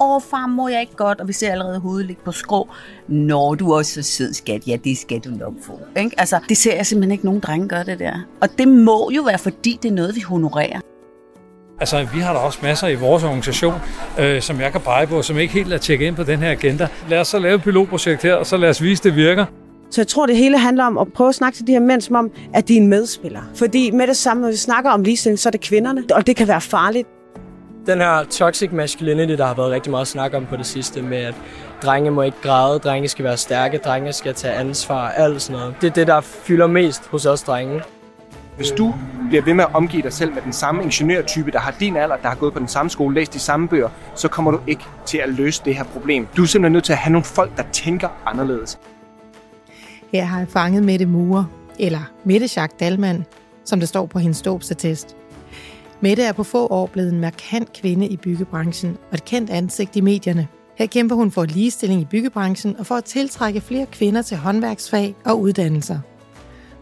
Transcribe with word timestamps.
åh 0.00 0.20
far, 0.30 0.46
må 0.46 0.68
jeg 0.68 0.80
ikke 0.80 0.96
godt, 0.96 1.20
og 1.20 1.28
vi 1.28 1.32
ser 1.32 1.52
allerede 1.52 1.78
hovedet 1.78 2.06
ligge 2.06 2.22
på 2.24 2.32
skrå. 2.32 2.68
Nå, 3.08 3.54
du 3.54 3.70
er 3.70 3.76
også 3.76 3.94
så 3.94 4.02
sød, 4.02 4.32
skat. 4.32 4.66
Ja, 4.66 4.76
det 4.84 4.98
skal 4.98 5.18
du 5.18 5.30
nok 5.30 5.52
få. 5.62 5.80
Ikke? 5.96 6.20
Altså, 6.20 6.38
det 6.48 6.56
ser 6.56 6.76
jeg 6.76 6.86
simpelthen 6.86 7.12
ikke 7.12 7.24
nogen 7.24 7.40
drenge 7.40 7.68
gøre 7.68 7.84
det 7.84 7.98
der. 7.98 8.12
Og 8.40 8.48
det 8.58 8.68
må 8.68 9.10
jo 9.10 9.22
være, 9.22 9.38
fordi 9.38 9.78
det 9.82 9.90
er 9.90 9.94
noget, 9.94 10.16
vi 10.16 10.20
honorerer. 10.20 10.80
Altså, 11.80 12.06
vi 12.14 12.20
har 12.20 12.32
da 12.32 12.38
også 12.38 12.58
masser 12.62 12.88
i 12.88 12.94
vores 12.94 13.24
organisation, 13.24 13.74
øh, 14.18 14.42
som 14.42 14.60
jeg 14.60 14.72
kan 14.72 14.80
pege 14.80 15.06
på, 15.06 15.22
som 15.22 15.38
ikke 15.38 15.54
helt 15.54 15.72
er 15.72 15.78
tjekket 15.78 16.06
ind 16.06 16.16
på 16.16 16.22
den 16.22 16.38
her 16.38 16.50
agenda. 16.50 16.88
Lad 17.08 17.20
os 17.20 17.28
så 17.28 17.38
lave 17.38 17.54
et 17.54 17.62
pilotprojekt 17.62 18.22
her, 18.22 18.34
og 18.34 18.46
så 18.46 18.56
lad 18.56 18.68
os 18.68 18.82
vise, 18.82 19.00
at 19.00 19.04
det 19.04 19.16
virker. 19.16 19.46
Så 19.90 20.00
jeg 20.00 20.08
tror, 20.08 20.26
det 20.26 20.36
hele 20.36 20.58
handler 20.58 20.84
om 20.84 20.98
at 20.98 21.12
prøve 21.12 21.28
at 21.28 21.34
snakke 21.34 21.56
til 21.56 21.66
de 21.66 21.72
her 21.72 21.80
mænd, 21.80 22.00
som 22.00 22.16
om, 22.16 22.30
at 22.54 22.68
de 22.68 22.76
er 22.76 22.80
en 22.80 22.88
medspiller. 22.88 23.40
Fordi 23.54 23.90
med 23.90 24.06
det 24.06 24.16
samme, 24.16 24.40
når 24.40 24.50
vi 24.50 24.56
snakker 24.56 24.90
om 24.90 25.02
ligestilling, 25.02 25.38
så 25.38 25.48
er 25.48 25.50
det 25.50 25.60
kvinderne, 25.60 26.04
og 26.14 26.26
det 26.26 26.36
kan 26.36 26.48
være 26.48 26.60
farligt. 26.60 27.08
Den 27.86 27.98
her 27.98 28.24
toxic 28.24 28.72
masculinity, 28.72 29.32
der 29.32 29.46
har 29.46 29.54
været 29.54 29.70
rigtig 29.70 29.90
meget 29.90 30.08
snak 30.08 30.34
om 30.34 30.46
på 30.46 30.56
det 30.56 30.66
sidste, 30.66 31.02
med 31.02 31.18
at 31.18 31.34
drenge 31.82 32.10
må 32.10 32.22
ikke 32.22 32.36
græde, 32.42 32.78
drenge 32.78 33.08
skal 33.08 33.24
være 33.24 33.36
stærke, 33.36 33.78
drenge 33.78 34.12
skal 34.12 34.34
tage 34.34 34.54
ansvar, 34.54 35.08
alt 35.08 35.42
sådan 35.42 35.60
noget. 35.60 35.74
Det 35.80 35.86
er 35.86 35.92
det, 35.92 36.06
der 36.06 36.20
fylder 36.20 36.66
mest 36.66 37.06
hos 37.06 37.26
os 37.26 37.42
drenge. 37.42 37.82
Hvis 38.56 38.70
du 38.70 38.94
bliver 39.28 39.42
ved 39.42 39.54
med 39.54 39.64
at 39.64 39.74
omgive 39.74 40.02
dig 40.02 40.12
selv 40.12 40.34
med 40.34 40.42
den 40.42 40.52
samme 40.52 40.82
ingeniørtype, 40.82 41.50
der 41.50 41.58
har 41.58 41.74
din 41.80 41.96
alder, 41.96 42.16
der 42.16 42.28
har 42.28 42.36
gået 42.36 42.52
på 42.52 42.58
den 42.58 42.68
samme 42.68 42.90
skole, 42.90 43.14
læst 43.14 43.34
de 43.34 43.38
samme 43.38 43.68
bøger, 43.68 43.88
så 44.14 44.28
kommer 44.28 44.50
du 44.50 44.60
ikke 44.66 44.84
til 45.06 45.18
at 45.18 45.28
løse 45.28 45.62
det 45.64 45.74
her 45.74 45.84
problem. 45.84 46.26
Du 46.36 46.42
er 46.42 46.46
simpelthen 46.46 46.72
nødt 46.72 46.84
til 46.84 46.92
at 46.92 46.98
have 46.98 47.12
nogle 47.12 47.24
folk, 47.24 47.56
der 47.56 47.62
tænker 47.72 48.08
anderledes. 48.26 48.78
Her 50.12 50.24
har 50.24 50.38
jeg 50.38 50.48
fanget 50.48 50.84
Mette 50.84 51.06
Mure, 51.06 51.46
eller 51.78 52.10
Mette 52.24 52.48
Jacques 52.56 52.80
Dalman, 52.80 53.24
som 53.64 53.80
det 53.80 53.88
står 53.88 54.06
på 54.06 54.18
hendes 54.18 54.42
dåbsattest. 54.42 55.16
Mette 56.02 56.22
er 56.22 56.32
på 56.32 56.44
få 56.44 56.66
år 56.66 56.86
blevet 56.86 57.12
en 57.12 57.20
markant 57.20 57.72
kvinde 57.72 58.06
i 58.06 58.16
byggebranchen 58.16 58.96
og 59.10 59.14
et 59.14 59.24
kendt 59.24 59.50
ansigt 59.50 59.96
i 59.96 60.00
medierne. 60.00 60.48
Her 60.76 60.86
kæmper 60.86 61.16
hun 61.16 61.30
for 61.30 61.44
ligestilling 61.44 62.00
i 62.00 62.04
byggebranchen 62.04 62.76
og 62.78 62.86
for 62.86 62.94
at 62.94 63.04
tiltrække 63.04 63.60
flere 63.60 63.86
kvinder 63.92 64.22
til 64.22 64.36
håndværksfag 64.36 65.14
og 65.24 65.40
uddannelser. 65.40 65.98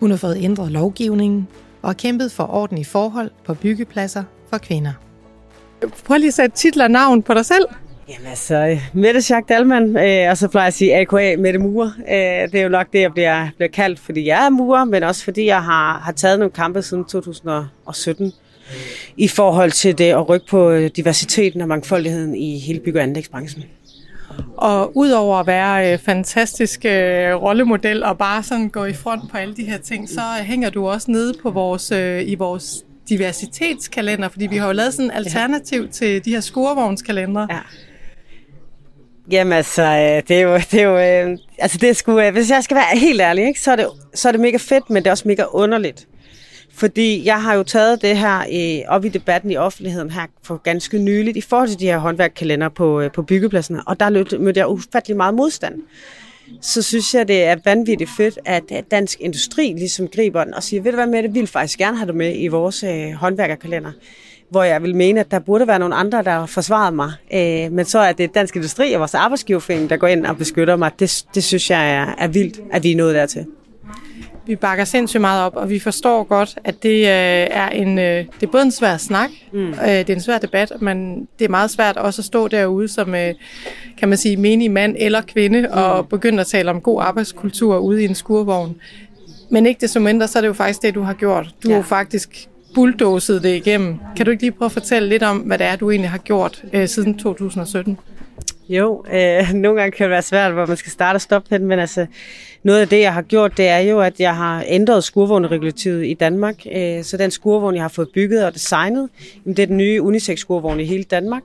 Hun 0.00 0.10
har 0.10 0.16
fået 0.16 0.36
ændret 0.40 0.72
lovgivningen 0.72 1.48
og 1.82 1.88
har 1.88 1.94
kæmpet 1.94 2.32
for 2.32 2.44
ordentlige 2.44 2.84
forhold 2.84 3.30
på 3.44 3.54
byggepladser 3.54 4.22
for 4.50 4.58
kvinder. 4.58 4.92
Prøv 6.04 6.16
lige 6.16 6.28
at 6.28 6.34
sætte 6.34 6.56
titler 6.56 6.84
og 6.84 6.90
navn 6.90 7.22
på 7.22 7.34
dig 7.34 7.46
selv. 7.46 7.66
Jamen 8.08 8.26
altså, 8.26 8.78
Mette 8.92 9.20
Jacques 9.30 9.48
Dalman, 9.48 9.96
øh, 9.96 10.30
og 10.30 10.36
så 10.36 10.48
plejer 10.48 10.64
jeg 10.64 10.68
at 10.68 10.74
sige 10.74 10.96
AKA 10.96 11.36
Mette 11.36 11.58
Mure. 11.58 11.92
Øh, 11.98 12.52
det 12.52 12.54
er 12.54 12.62
jo 12.62 12.68
nok 12.68 12.86
det, 12.92 13.00
jeg 13.00 13.12
bliver, 13.12 13.48
bliver 13.56 13.68
kaldt, 13.68 13.98
fordi 13.98 14.26
jeg 14.26 14.46
er 14.46 14.50
murer, 14.50 14.84
men 14.84 15.02
også 15.02 15.24
fordi 15.24 15.46
jeg 15.46 15.62
har, 15.62 15.98
har 15.98 16.12
taget 16.12 16.38
nogle 16.38 16.52
kampe 16.52 16.82
siden 16.82 17.04
2017 17.04 18.32
i 19.16 19.28
forhold 19.28 19.70
til 19.70 19.98
det 19.98 20.10
at 20.10 20.28
rykke 20.28 20.46
på 20.46 20.78
diversiteten 20.78 21.60
og 21.60 21.68
mangfoldigheden 21.68 22.34
i 22.34 22.58
hele 22.58 22.80
bygge- 22.80 22.98
og 22.98 23.02
anlægsbranchen. 23.02 23.64
Og 24.56 24.96
udover 24.96 25.36
at 25.36 25.46
være 25.46 25.92
øh, 25.92 25.98
fantastisk 25.98 26.84
øh, 26.84 27.34
rollemodel 27.34 28.04
og 28.04 28.18
bare 28.18 28.42
sådan 28.42 28.68
gå 28.68 28.84
i 28.84 28.92
front 28.92 29.30
på 29.30 29.36
alle 29.36 29.56
de 29.56 29.64
her 29.64 29.78
ting, 29.78 30.08
så 30.08 30.20
hænger 30.40 30.70
du 30.70 30.88
også 30.88 31.10
nede 31.10 31.34
på 31.42 31.50
vores, 31.50 31.92
øh, 31.92 32.28
i 32.28 32.34
vores 32.34 32.84
diversitetskalender, 33.08 34.28
fordi 34.28 34.46
vi 34.46 34.56
har 34.56 34.66
jo 34.66 34.72
lavet 34.72 34.94
sådan 34.94 35.04
en 35.04 35.16
alternativ 35.16 35.82
ja. 35.82 35.88
til 35.88 36.24
de 36.24 36.30
her 36.30 36.40
skurvognskalendere. 36.40 37.46
Ja. 37.50 37.58
Jamen 39.30 39.52
altså, 39.52 39.82
øh, 39.82 40.22
det 40.28 40.30
er 40.30 40.40
jo, 40.40 40.54
det 40.56 40.74
er 40.74 40.82
jo 40.82 40.98
øh, 40.98 41.38
altså 41.58 41.78
det 41.78 41.88
er 41.88 41.92
sgu, 41.92 42.20
øh, 42.20 42.32
hvis 42.32 42.50
jeg 42.50 42.64
skal 42.64 42.74
være 42.74 42.98
helt 42.98 43.20
ærlig, 43.20 43.46
ikke, 43.46 43.60
så, 43.60 43.72
er 43.72 43.76
det, 43.76 43.86
så 44.14 44.28
er 44.28 44.32
det 44.32 44.40
mega 44.40 44.56
fedt, 44.56 44.90
men 44.90 44.96
det 44.96 45.06
er 45.06 45.10
også 45.10 45.28
mega 45.28 45.44
underligt. 45.52 46.06
Fordi 46.78 47.24
jeg 47.24 47.42
har 47.42 47.54
jo 47.54 47.62
taget 47.62 48.02
det 48.02 48.16
her 48.16 48.38
øh, 48.38 48.94
op 48.94 49.04
i 49.04 49.08
debatten 49.08 49.50
i 49.50 49.56
offentligheden 49.56 50.10
her 50.10 50.26
for 50.42 50.56
ganske 50.56 50.98
nyligt 50.98 51.36
i 51.36 51.40
forhold 51.40 51.68
til 51.68 51.80
de 51.80 51.86
her 51.86 51.98
håndværkkalender 51.98 52.68
på, 52.68 53.00
øh, 53.00 53.12
på 53.12 53.22
byggepladserne, 53.22 53.82
og 53.86 54.00
der 54.00 54.38
mødte 54.38 54.60
jeg 54.60 54.68
ufattelig 54.68 55.16
meget 55.16 55.34
modstand. 55.34 55.74
Så 56.60 56.82
synes 56.82 57.14
jeg, 57.14 57.28
det 57.28 57.44
er 57.44 57.56
vanvittigt 57.64 58.10
fedt, 58.16 58.38
at 58.44 58.62
dansk 58.90 59.20
industri 59.20 59.74
ligesom 59.78 60.08
griber 60.08 60.44
den 60.44 60.54
og 60.54 60.62
siger, 60.62 60.82
ved 60.82 60.92
du 60.92 60.96
hvad 60.96 61.06
med 61.06 61.22
det, 61.22 61.34
vi 61.34 61.38
vil 61.38 61.48
faktisk 61.48 61.78
gerne 61.78 61.96
have 61.96 62.06
det 62.06 62.14
med 62.14 62.34
i 62.36 62.46
vores 62.48 62.82
øh, 62.82 63.12
håndværkerkalender 63.12 63.92
hvor 64.50 64.62
jeg 64.62 64.82
vil 64.82 64.96
mene, 64.96 65.20
at 65.20 65.30
der 65.30 65.38
burde 65.38 65.66
være 65.66 65.78
nogle 65.78 65.94
andre, 65.94 66.22
der 66.22 66.46
forsvarer 66.46 66.90
mig. 66.90 67.12
Øh, 67.32 67.72
men 67.72 67.84
så 67.84 67.98
er 67.98 68.12
det 68.12 68.34
Dansk 68.34 68.56
Industri 68.56 68.92
og 68.92 68.98
vores 68.98 69.14
arbejdsgiverforening, 69.14 69.90
der 69.90 69.96
går 69.96 70.06
ind 70.06 70.26
og 70.26 70.36
beskytter 70.36 70.76
mig. 70.76 70.90
Det, 70.98 71.24
det 71.34 71.44
synes 71.44 71.70
jeg 71.70 71.94
er, 71.94 72.14
er 72.18 72.28
vildt, 72.28 72.60
at 72.72 72.82
vi 72.82 72.92
er 72.92 72.96
nået 72.96 73.14
dertil. 73.14 73.46
Vi 74.48 74.56
bakker 74.56 74.84
sindssygt 74.84 75.20
meget 75.20 75.44
op, 75.44 75.56
og 75.56 75.70
vi 75.70 75.78
forstår 75.78 76.24
godt, 76.24 76.58
at 76.64 76.82
det 76.82 76.98
øh, 76.98 77.46
er 77.50 77.68
en 77.68 77.98
øh, 77.98 78.24
det 78.40 78.46
er 78.46 78.46
både 78.46 78.62
en 78.62 78.70
svær 78.70 78.96
snak, 78.96 79.30
mm. 79.52 79.68
øh, 79.68 79.86
det 79.86 80.10
er 80.10 80.14
en 80.14 80.20
svær 80.20 80.38
debat, 80.38 80.72
men 80.80 81.28
det 81.38 81.44
er 81.44 81.48
meget 81.48 81.70
svært 81.70 81.96
også 81.96 82.20
at 82.20 82.24
stå 82.24 82.48
derude 82.48 82.88
som, 82.88 83.14
øh, 83.14 83.34
kan 83.98 84.08
man 84.08 84.18
sige, 84.18 84.36
menig 84.36 84.70
mand 84.70 84.96
eller 84.98 85.20
kvinde, 85.20 85.60
mm. 85.60 85.66
og 85.72 86.08
begynde 86.08 86.40
at 86.40 86.46
tale 86.46 86.70
om 86.70 86.80
god 86.80 87.02
arbejdskultur 87.02 87.78
ude 87.78 88.02
i 88.02 88.04
en 88.04 88.14
skurvogn. 88.14 88.76
Men 89.50 89.66
ikke 89.66 89.80
desto 89.80 90.00
mindre, 90.00 90.28
så 90.28 90.38
er 90.38 90.40
det 90.40 90.48
jo 90.48 90.52
faktisk 90.52 90.82
det, 90.82 90.94
du 90.94 91.02
har 91.02 91.14
gjort. 91.14 91.54
Du 91.64 91.68
ja. 91.68 91.74
har 91.74 91.82
faktisk 91.82 92.48
bulldozet 92.74 93.42
det 93.42 93.56
igennem. 93.56 93.98
Kan 94.16 94.26
du 94.26 94.30
ikke 94.30 94.42
lige 94.42 94.52
prøve 94.52 94.66
at 94.66 94.72
fortælle 94.72 95.08
lidt 95.08 95.22
om, 95.22 95.38
hvad 95.38 95.58
det 95.58 95.66
er, 95.66 95.76
du 95.76 95.90
egentlig 95.90 96.10
har 96.10 96.18
gjort 96.18 96.64
øh, 96.72 96.88
siden 96.88 97.18
2017? 97.18 97.98
Jo, 98.68 99.04
øh, 99.12 99.52
nogle 99.54 99.80
gange 99.80 99.96
kan 99.96 100.04
det 100.04 100.10
være 100.10 100.22
svært, 100.22 100.52
hvor 100.52 100.66
man 100.66 100.76
skal 100.76 100.92
starte 100.92 101.16
og 101.16 101.20
stoppe 101.20 101.54
den, 101.54 101.66
men 101.66 101.78
altså, 101.78 102.06
noget 102.62 102.80
af 102.80 102.88
det, 102.88 103.00
jeg 103.00 103.14
har 103.14 103.22
gjort, 103.22 103.56
det 103.56 103.68
er 103.68 103.78
jo, 103.78 104.00
at 104.00 104.20
jeg 104.20 104.36
har 104.36 104.64
ændret 104.66 105.04
skurvognregulativet 105.04 106.06
i 106.06 106.14
Danmark. 106.14 106.66
Øh, 106.72 107.04
så 107.04 107.16
den 107.16 107.30
skurvogn, 107.30 107.74
jeg 107.74 107.82
har 107.82 107.88
fået 107.88 108.08
bygget 108.14 108.46
og 108.46 108.54
designet, 108.54 109.08
det 109.44 109.58
er 109.58 109.66
den 109.66 109.76
nye 109.76 110.02
unisex-skurvogn 110.02 110.80
i 110.80 110.84
hele 110.84 111.04
Danmark. 111.04 111.42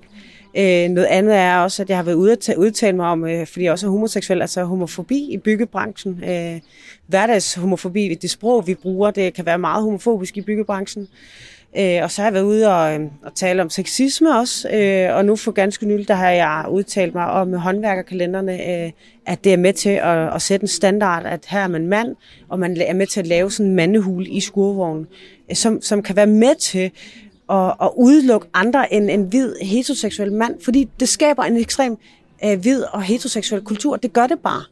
Øh, 0.58 0.90
noget 0.90 1.08
andet 1.08 1.36
er 1.36 1.58
også, 1.58 1.84
at 1.84 1.90
jeg 1.90 1.98
har 1.98 2.04
været 2.04 2.16
ude 2.16 2.32
at 2.32 2.56
udtale 2.58 2.96
mig 2.96 3.08
om, 3.08 3.26
øh, 3.26 3.48
fordi 3.48 3.66
jeg 3.66 3.72
også 3.72 3.88
er 3.88 3.92
homoseksuel, 3.92 4.42
altså 4.42 4.64
homofobi 4.64 5.30
i 5.32 5.38
byggebranchen. 5.38 6.24
Øh, 6.24 6.60
hverdagshomofobi, 7.08 8.18
det 8.22 8.30
sprog, 8.30 8.68
vi 8.68 8.76
bruger, 8.76 9.12
det 9.12 9.34
kan 9.34 9.46
være 9.46 9.58
meget 9.58 9.84
homofobisk 9.84 10.38
i 10.38 10.42
byggebranchen. 10.42 11.08
Øh, 11.78 12.04
og 12.04 12.12
så 12.12 12.22
har 12.22 12.28
jeg 12.28 12.34
været 12.34 12.44
ude 12.44 12.68
og, 12.68 12.94
øh, 12.94 13.08
og 13.24 13.36
tale 13.36 13.62
om 13.62 13.70
sexisme 13.70 14.38
også, 14.38 14.70
øh, 14.70 15.16
og 15.16 15.26
nu 15.26 15.36
for 15.36 15.52
ganske 15.52 15.86
nylig, 15.86 16.08
der 16.08 16.14
har 16.14 16.30
jeg 16.30 16.66
udtalt 16.72 17.16
mig 17.16 17.26
om 17.26 17.54
håndværkerkalenderne, 17.54 18.54
øh, 18.54 18.92
at 19.26 19.44
det 19.44 19.54
er 19.54 19.58
med 19.58 19.74
til 19.74 19.90
at, 19.90 20.36
at 20.36 20.42
sætte 20.42 20.64
en 20.64 20.68
standard, 20.68 21.26
at 21.26 21.46
her 21.48 21.60
er 21.60 21.68
man 21.68 21.88
mand, 21.88 22.16
og 22.50 22.60
man 22.60 22.78
er 22.82 22.94
med 22.94 23.08
til 23.08 23.20
at 23.20 23.28
lave 23.28 23.52
sådan 23.52 23.70
en 23.70 23.76
mandehul 23.76 24.26
i 24.30 24.40
skurvognen, 24.40 25.08
øh, 25.50 25.56
som, 25.56 25.82
som 25.82 26.04
kan 26.04 26.16
være 26.16 26.28
med 26.28 26.56
til 26.56 26.92
at, 27.50 27.74
at 27.82 27.90
udelukke 27.98 28.48
andre 28.54 28.94
end 28.94 29.10
en 29.10 29.24
hvid 29.24 29.56
heteroseksuel 29.62 30.34
mand, 30.34 30.56
fordi 30.64 30.90
det 31.00 31.10
skaber 31.10 31.44
en 31.44 31.58
ekstrem 31.58 31.98
øh, 32.46 32.60
hvid 32.60 32.84
og 32.84 33.04
heteroseksuel 33.04 33.62
kultur. 33.62 33.96
Det 33.96 34.14
gør 34.14 34.28
det 34.28 34.40
bare. 34.40 34.64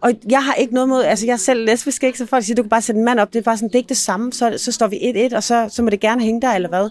Og 0.00 0.12
jeg 0.30 0.44
har 0.44 0.54
ikke 0.54 0.74
noget 0.74 0.88
mod, 0.88 1.02
altså 1.02 1.26
jeg 1.26 1.32
er 1.32 1.36
selv 1.36 1.64
lesbisk, 1.64 2.04
ikke? 2.04 2.18
så 2.18 2.26
folk 2.26 2.44
siger, 2.44 2.54
du 2.54 2.62
kan 2.62 2.68
bare 2.68 2.82
sætte 2.82 2.98
en 2.98 3.04
mand 3.04 3.20
op, 3.20 3.32
det 3.32 3.38
er 3.38 3.42
bare 3.42 3.56
sådan, 3.56 3.68
det 3.68 3.74
er 3.74 3.78
ikke 3.78 3.88
det 3.88 3.96
samme, 3.96 4.32
så, 4.32 4.54
så 4.56 4.72
står 4.72 4.86
vi 4.86 5.28
1-1, 5.32 5.36
og 5.36 5.42
så, 5.42 5.68
så 5.70 5.82
må 5.82 5.90
det 5.90 6.00
gerne 6.00 6.22
hænge 6.22 6.40
der, 6.40 6.52
eller 6.52 6.68
hvad. 6.68 6.90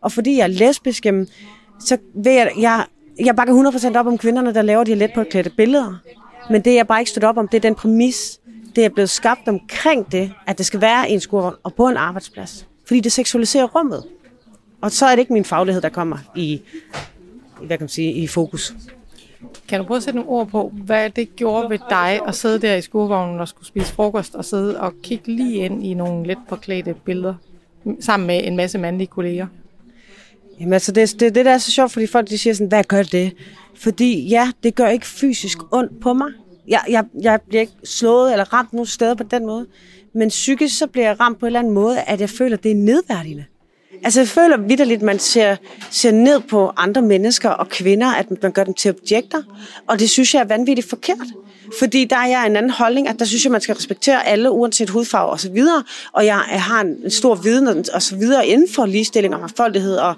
Og 0.00 0.12
fordi 0.12 0.36
jeg 0.36 0.42
er 0.42 0.46
lesbisk, 0.46 1.06
jamen, 1.06 1.28
så 1.80 1.98
vil 2.14 2.32
jeg, 2.32 2.52
jeg, 2.58 2.84
jeg 3.24 3.36
bakker 3.36 3.70
100% 3.94 3.98
op 3.98 4.06
om 4.06 4.18
kvinderne, 4.18 4.54
der 4.54 4.62
laver 4.62 4.84
de 4.84 4.94
let 4.94 5.10
på 5.14 5.24
klædte 5.30 5.50
billeder. 5.50 6.02
Men 6.50 6.62
det, 6.64 6.74
jeg 6.74 6.86
bare 6.86 7.00
ikke 7.00 7.10
støtter 7.10 7.28
op 7.28 7.36
om, 7.36 7.48
det 7.48 7.56
er 7.56 7.60
den 7.60 7.74
præmis, 7.74 8.40
det 8.76 8.84
er 8.84 8.88
blevet 8.88 9.10
skabt 9.10 9.48
omkring 9.48 10.12
det, 10.12 10.32
at 10.46 10.58
det 10.58 10.66
skal 10.66 10.80
være 10.80 11.10
en 11.10 11.20
skurvogn 11.20 11.54
og 11.62 11.74
på 11.74 11.88
en 11.88 11.96
arbejdsplads. 11.96 12.66
Fordi 12.86 13.00
det 13.00 13.12
seksualiserer 13.12 13.64
rummet. 13.64 14.04
Og 14.80 14.92
så 14.92 15.06
er 15.06 15.10
det 15.10 15.18
ikke 15.18 15.32
min 15.32 15.44
faglighed, 15.44 15.82
der 15.82 15.88
kommer 15.88 16.18
i, 16.36 16.60
hvad 17.58 17.68
kan 17.68 17.80
man 17.80 17.88
sige, 17.88 18.12
i 18.12 18.26
fokus. 18.26 18.74
Kan 19.68 19.80
du 19.80 19.86
prøve 19.86 19.96
at 19.96 20.02
sætte 20.02 20.18
nogle 20.18 20.30
ord 20.30 20.48
på, 20.48 20.72
hvad 20.84 21.10
det 21.10 21.36
gjorde 21.36 21.70
ved 21.70 21.78
dig 21.90 22.20
at 22.26 22.34
sidde 22.34 22.58
der 22.58 22.74
i 22.74 22.82
skurvognen 22.82 23.40
og 23.40 23.48
skulle 23.48 23.66
spise 23.66 23.92
frokost 23.92 24.34
og 24.34 24.44
sidde 24.44 24.80
og 24.80 24.92
kigge 25.02 25.32
lige 25.32 25.54
ind 25.54 25.86
i 25.86 25.94
nogle 25.94 26.26
let 26.26 26.38
påklædte 26.48 26.94
billeder 27.04 27.34
sammen 28.00 28.26
med 28.26 28.40
en 28.44 28.56
masse 28.56 28.78
mandlige 28.78 29.06
kolleger? 29.06 29.46
Jamen 30.60 30.72
altså, 30.72 30.92
det, 30.92 31.20
det, 31.20 31.34
det 31.34 31.44
der 31.44 31.52
er 31.52 31.58
så 31.58 31.70
sjovt, 31.70 31.92
fordi 31.92 32.06
folk 32.06 32.28
de 32.28 32.38
siger 32.38 32.54
sådan, 32.54 32.68
hvad 32.68 32.84
gør 32.84 33.02
det? 33.02 33.32
Fordi 33.74 34.28
ja, 34.28 34.50
det 34.62 34.74
gør 34.74 34.88
ikke 34.88 35.06
fysisk 35.06 35.58
ondt 35.72 36.00
på 36.00 36.12
mig. 36.12 36.28
Jeg, 36.68 36.80
jeg, 36.88 37.04
jeg 37.20 37.40
bliver 37.48 37.60
ikke 37.60 37.72
slået 37.84 38.32
eller 38.32 38.52
ramt 38.54 38.72
nogen 38.72 38.86
steder 38.86 39.14
på 39.14 39.22
den 39.22 39.46
måde. 39.46 39.66
Men 40.12 40.28
psykisk 40.28 40.78
så 40.78 40.86
bliver 40.86 41.06
jeg 41.06 41.20
ramt 41.20 41.38
på 41.38 41.46
en 41.46 41.48
eller 41.48 41.60
anden 41.60 41.74
måde, 41.74 42.00
at 42.00 42.20
jeg 42.20 42.30
føler, 42.30 42.56
at 42.56 42.62
det 42.62 42.70
er 42.70 42.74
nedværdigende. 42.74 43.44
Altså 44.04 44.20
jeg 44.20 44.28
føler 44.28 44.56
vidderligt, 44.56 44.98
at 44.98 45.02
man 45.02 45.18
ser, 45.18 45.56
ser 45.90 46.10
ned 46.10 46.40
på 46.40 46.72
andre 46.76 47.02
mennesker 47.02 47.48
og 47.48 47.68
kvinder, 47.68 48.06
at 48.06 48.42
man 48.42 48.52
gør 48.52 48.64
dem 48.64 48.74
til 48.74 48.90
objekter. 48.90 49.42
Og 49.86 49.98
det 49.98 50.10
synes 50.10 50.34
jeg 50.34 50.40
er 50.40 50.44
vanvittigt 50.44 50.88
forkert. 50.88 51.26
Fordi 51.78 52.04
der 52.04 52.16
er 52.16 52.26
jeg 52.26 52.46
en 52.46 52.56
anden 52.56 52.70
holdning, 52.70 53.08
at 53.08 53.18
der 53.18 53.24
synes 53.24 53.44
jeg, 53.44 53.52
man 53.52 53.60
skal 53.60 53.74
respektere 53.74 54.26
alle, 54.26 54.50
uanset 54.50 54.90
hudfarve 54.90 55.30
og 55.30 55.40
så 55.40 55.50
videre. 55.50 55.84
Og 56.12 56.26
jeg 56.26 56.36
har 56.38 56.80
en 56.80 57.10
stor 57.10 57.34
viden 57.34 57.84
og 57.94 58.02
så 58.02 58.16
videre 58.16 58.46
inden 58.46 58.68
for 58.68 58.86
ligestilling 58.86 59.34
og 59.34 59.40
mangfoldighed 59.40 59.96
og 59.96 60.14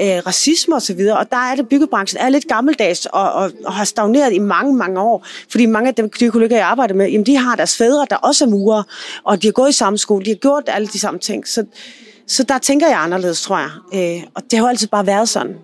øh, 0.00 0.06
racisme 0.26 0.74
og 0.74 0.82
så 0.82 0.94
videre. 0.94 1.18
Og 1.18 1.30
der 1.30 1.36
er 1.36 1.54
det, 1.54 1.68
byggebranchen 1.68 2.20
er 2.20 2.28
lidt 2.28 2.48
gammeldags 2.48 3.06
og, 3.06 3.32
og, 3.32 3.52
og 3.64 3.72
har 3.72 3.84
stagneret 3.84 4.32
i 4.32 4.38
mange, 4.38 4.76
mange 4.76 5.00
år. 5.00 5.26
Fordi 5.50 5.66
mange 5.66 5.88
af 5.88 5.94
dem, 5.94 6.10
de 6.10 6.30
kollegaer, 6.30 6.58
jeg 6.58 6.68
arbejder 6.68 6.94
med, 6.94 7.10
jamen, 7.10 7.26
de 7.26 7.36
har 7.36 7.56
deres 7.56 7.76
fædre, 7.76 8.06
der 8.10 8.16
også 8.16 8.44
er 8.44 8.48
murer, 8.48 8.82
og 9.24 9.42
de 9.42 9.46
har 9.46 9.52
gået 9.52 9.68
i 9.68 9.72
samme 9.72 9.98
skole, 9.98 10.24
de 10.24 10.30
har 10.30 10.36
gjort 10.36 10.62
alle 10.66 10.88
de 10.88 10.98
samme 10.98 11.20
ting. 11.20 11.48
Så 11.48 11.64
så 12.30 12.42
der 12.42 12.58
tænker 12.58 12.88
jeg 12.88 13.02
anderledes, 13.02 13.42
tror 13.42 13.58
jeg. 13.58 13.70
Øh, 13.94 14.22
og 14.34 14.42
det 14.42 14.58
har 14.58 14.66
jo 14.66 14.68
altid 14.68 14.88
bare 14.88 15.06
været 15.06 15.28
sådan. 15.28 15.56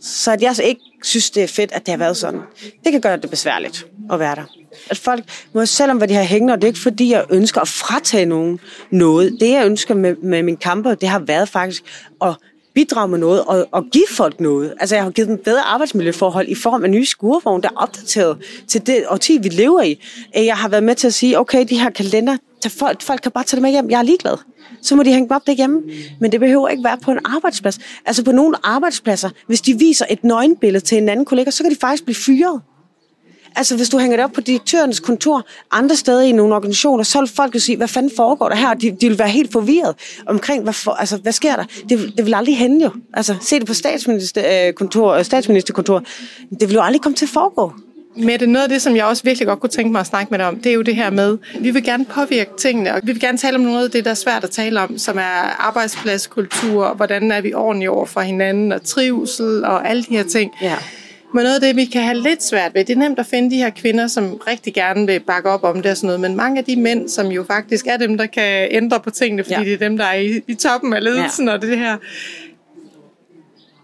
Så 0.00 0.32
at 0.32 0.42
jeg 0.42 0.54
ikke 0.64 0.80
synes, 1.02 1.30
det 1.30 1.42
er 1.42 1.48
fedt, 1.48 1.72
at 1.72 1.86
det 1.86 1.92
har 1.92 1.98
været 1.98 2.16
sådan. 2.16 2.40
Det 2.84 2.92
kan 2.92 3.00
gøre 3.00 3.16
det 3.16 3.30
besværligt 3.30 3.86
at 4.12 4.18
være 4.18 4.34
der. 4.34 4.44
At 4.90 4.98
folk 4.98 5.24
må 5.52 5.66
selvom 5.66 5.96
hvad 5.96 6.08
de 6.08 6.14
har 6.14 6.22
hængende, 6.22 6.52
og 6.52 6.56
det 6.60 6.64
er 6.64 6.68
ikke 6.68 6.80
fordi, 6.80 7.10
jeg 7.12 7.24
ønsker 7.30 7.60
at 7.60 7.68
fratage 7.68 8.26
nogen 8.26 8.60
noget. 8.90 9.36
Det, 9.40 9.50
jeg 9.50 9.66
ønsker 9.66 9.94
med, 9.94 10.16
med 10.16 10.42
min 10.42 10.56
kamper, 10.56 10.94
det 10.94 11.08
har 11.08 11.18
været 11.18 11.48
faktisk 11.48 11.82
at 12.22 12.36
bidrage 12.74 13.08
med 13.08 13.18
noget 13.18 13.44
og, 13.44 13.66
og 13.70 13.84
give 13.92 14.04
folk 14.10 14.40
noget. 14.40 14.74
Altså, 14.80 14.94
jeg 14.94 15.04
har 15.04 15.10
givet 15.10 15.28
dem 15.28 15.38
bedre 15.44 15.62
arbejdsmiljøforhold 15.62 16.48
i 16.48 16.54
form 16.54 16.84
af 16.84 16.90
nye 16.90 17.06
skurvogne, 17.06 17.62
der 17.62 17.68
er 17.68 17.76
opdateret 17.76 18.38
til 18.68 18.86
det 18.86 19.04
årti, 19.08 19.38
vi 19.42 19.48
lever 19.48 19.82
i. 19.82 20.04
Øh, 20.38 20.46
jeg 20.46 20.56
har 20.56 20.68
været 20.68 20.82
med 20.82 20.94
til 20.94 21.06
at 21.06 21.14
sige, 21.14 21.38
okay, 21.38 21.66
de 21.68 21.78
her 21.78 21.90
kalender, 21.90 22.36
folk, 22.68 23.02
folk 23.02 23.20
kan 23.20 23.32
bare 23.32 23.44
tage 23.44 23.56
dem 23.56 23.62
med 23.62 23.70
hjem. 23.70 23.90
Jeg 23.90 23.98
er 23.98 24.02
ligeglad 24.02 24.36
så 24.82 24.96
må 24.96 25.02
de 25.02 25.12
hænge 25.12 25.28
dem 25.28 25.36
op 25.36 25.46
derhjemme. 25.46 25.82
Men 26.20 26.32
det 26.32 26.40
behøver 26.40 26.68
ikke 26.68 26.84
være 26.84 26.98
på 26.98 27.10
en 27.10 27.18
arbejdsplads. 27.24 27.78
Altså 28.06 28.24
på 28.24 28.32
nogle 28.32 28.56
arbejdspladser, 28.62 29.30
hvis 29.46 29.60
de 29.60 29.78
viser 29.78 30.06
et 30.10 30.24
nøgenbillede 30.24 30.84
til 30.84 30.98
en 30.98 31.08
anden 31.08 31.26
kollega, 31.26 31.50
så 31.50 31.62
kan 31.62 31.72
de 31.72 31.76
faktisk 31.80 32.04
blive 32.04 32.16
fyret. 32.16 32.60
Altså, 33.56 33.76
hvis 33.76 33.88
du 33.88 33.98
hænger 33.98 34.16
det 34.16 34.24
op 34.24 34.32
på 34.32 34.40
direktørens 34.40 35.00
kontor, 35.00 35.46
andre 35.70 35.96
steder 35.96 36.22
i 36.22 36.32
nogle 36.32 36.54
organisationer, 36.54 37.04
så 37.04 37.20
vil 37.20 37.28
folk 37.28 37.54
jo 37.54 37.60
sige, 37.60 37.76
hvad 37.76 37.88
fanden 37.88 38.12
foregår 38.16 38.48
der 38.48 38.56
her? 38.56 38.74
De, 38.74 38.90
de 39.00 39.08
vil 39.08 39.18
være 39.18 39.28
helt 39.28 39.52
forvirret 39.52 39.94
omkring, 40.26 40.62
hvad, 40.62 40.72
for, 40.72 40.90
altså, 40.90 41.16
hvad 41.16 41.32
sker 41.32 41.56
der? 41.56 41.64
Det, 41.88 42.12
det 42.16 42.26
vil 42.26 42.34
aldrig 42.34 42.58
hænde 42.58 42.84
jo. 42.84 42.90
Altså, 43.14 43.34
se 43.40 43.58
det 43.58 43.66
på 43.66 43.74
statsministerkontor, 43.74 45.12
øh, 45.12 45.24
statsministerkontor. 45.24 46.02
Det 46.60 46.68
vil 46.68 46.74
jo 46.74 46.82
aldrig 46.82 47.02
komme 47.02 47.16
til 47.16 47.24
at 47.24 47.30
foregå. 47.30 47.72
Mette, 48.16 48.46
noget 48.46 48.62
af 48.62 48.68
det, 48.68 48.82
som 48.82 48.96
jeg 48.96 49.04
også 49.04 49.22
virkelig 49.22 49.48
godt 49.48 49.60
kunne 49.60 49.70
tænke 49.70 49.92
mig 49.92 50.00
at 50.00 50.06
snakke 50.06 50.30
med 50.30 50.38
dig 50.38 50.46
om, 50.46 50.56
det 50.56 50.70
er 50.70 50.74
jo 50.74 50.82
det 50.82 50.96
her 50.96 51.10
med, 51.10 51.38
vi 51.60 51.70
vil 51.70 51.84
gerne 51.84 52.04
påvirke 52.04 52.50
tingene, 52.58 52.94
og 52.94 53.00
vi 53.04 53.12
vil 53.12 53.20
gerne 53.20 53.38
tale 53.38 53.56
om 53.56 53.60
noget 53.60 53.84
af 53.84 53.90
det, 53.90 54.04
der 54.04 54.10
er 54.10 54.14
svært 54.14 54.44
at 54.44 54.50
tale 54.50 54.80
om, 54.80 54.98
som 54.98 55.18
er 55.18 55.56
arbejdspladskultur, 55.58 56.84
og 56.84 56.96
hvordan 56.96 57.32
er 57.32 57.40
vi 57.40 57.54
ordentligt 57.54 57.90
over 57.90 58.06
for 58.06 58.20
hinanden, 58.20 58.72
og 58.72 58.82
trivsel, 58.82 59.64
og 59.64 59.88
alle 59.88 60.02
de 60.02 60.16
her 60.16 60.24
ting. 60.24 60.52
Ja. 60.62 60.76
Men 61.34 61.42
noget 61.42 61.54
af 61.54 61.60
det, 61.60 61.76
vi 61.76 61.84
kan 61.84 62.02
have 62.02 62.16
lidt 62.16 62.42
svært 62.42 62.74
ved, 62.74 62.84
det 62.84 62.92
er 62.92 62.98
nemt 62.98 63.18
at 63.18 63.26
finde 63.26 63.50
de 63.50 63.56
her 63.56 63.70
kvinder, 63.70 64.06
som 64.06 64.34
rigtig 64.34 64.74
gerne 64.74 65.06
vil 65.06 65.20
bakke 65.20 65.50
op 65.50 65.64
om 65.64 65.82
det 65.82 65.90
og 65.90 65.96
sådan 65.96 66.06
noget, 66.06 66.20
men 66.20 66.36
mange 66.36 66.58
af 66.58 66.64
de 66.64 66.76
mænd, 66.76 67.08
som 67.08 67.26
jo 67.26 67.44
faktisk 67.44 67.86
er 67.86 67.96
dem, 67.96 68.18
der 68.18 68.26
kan 68.26 68.68
ændre 68.70 69.00
på 69.00 69.10
tingene, 69.10 69.44
fordi 69.44 69.54
ja. 69.54 69.64
det 69.64 69.72
er 69.72 69.78
dem, 69.78 69.96
der 69.96 70.04
er 70.04 70.14
i, 70.14 70.40
i 70.48 70.54
toppen 70.54 70.92
af 70.92 71.04
ledelsen 71.04 71.46
ja. 71.46 71.52
og 71.52 71.62
det 71.62 71.78
her. 71.78 71.96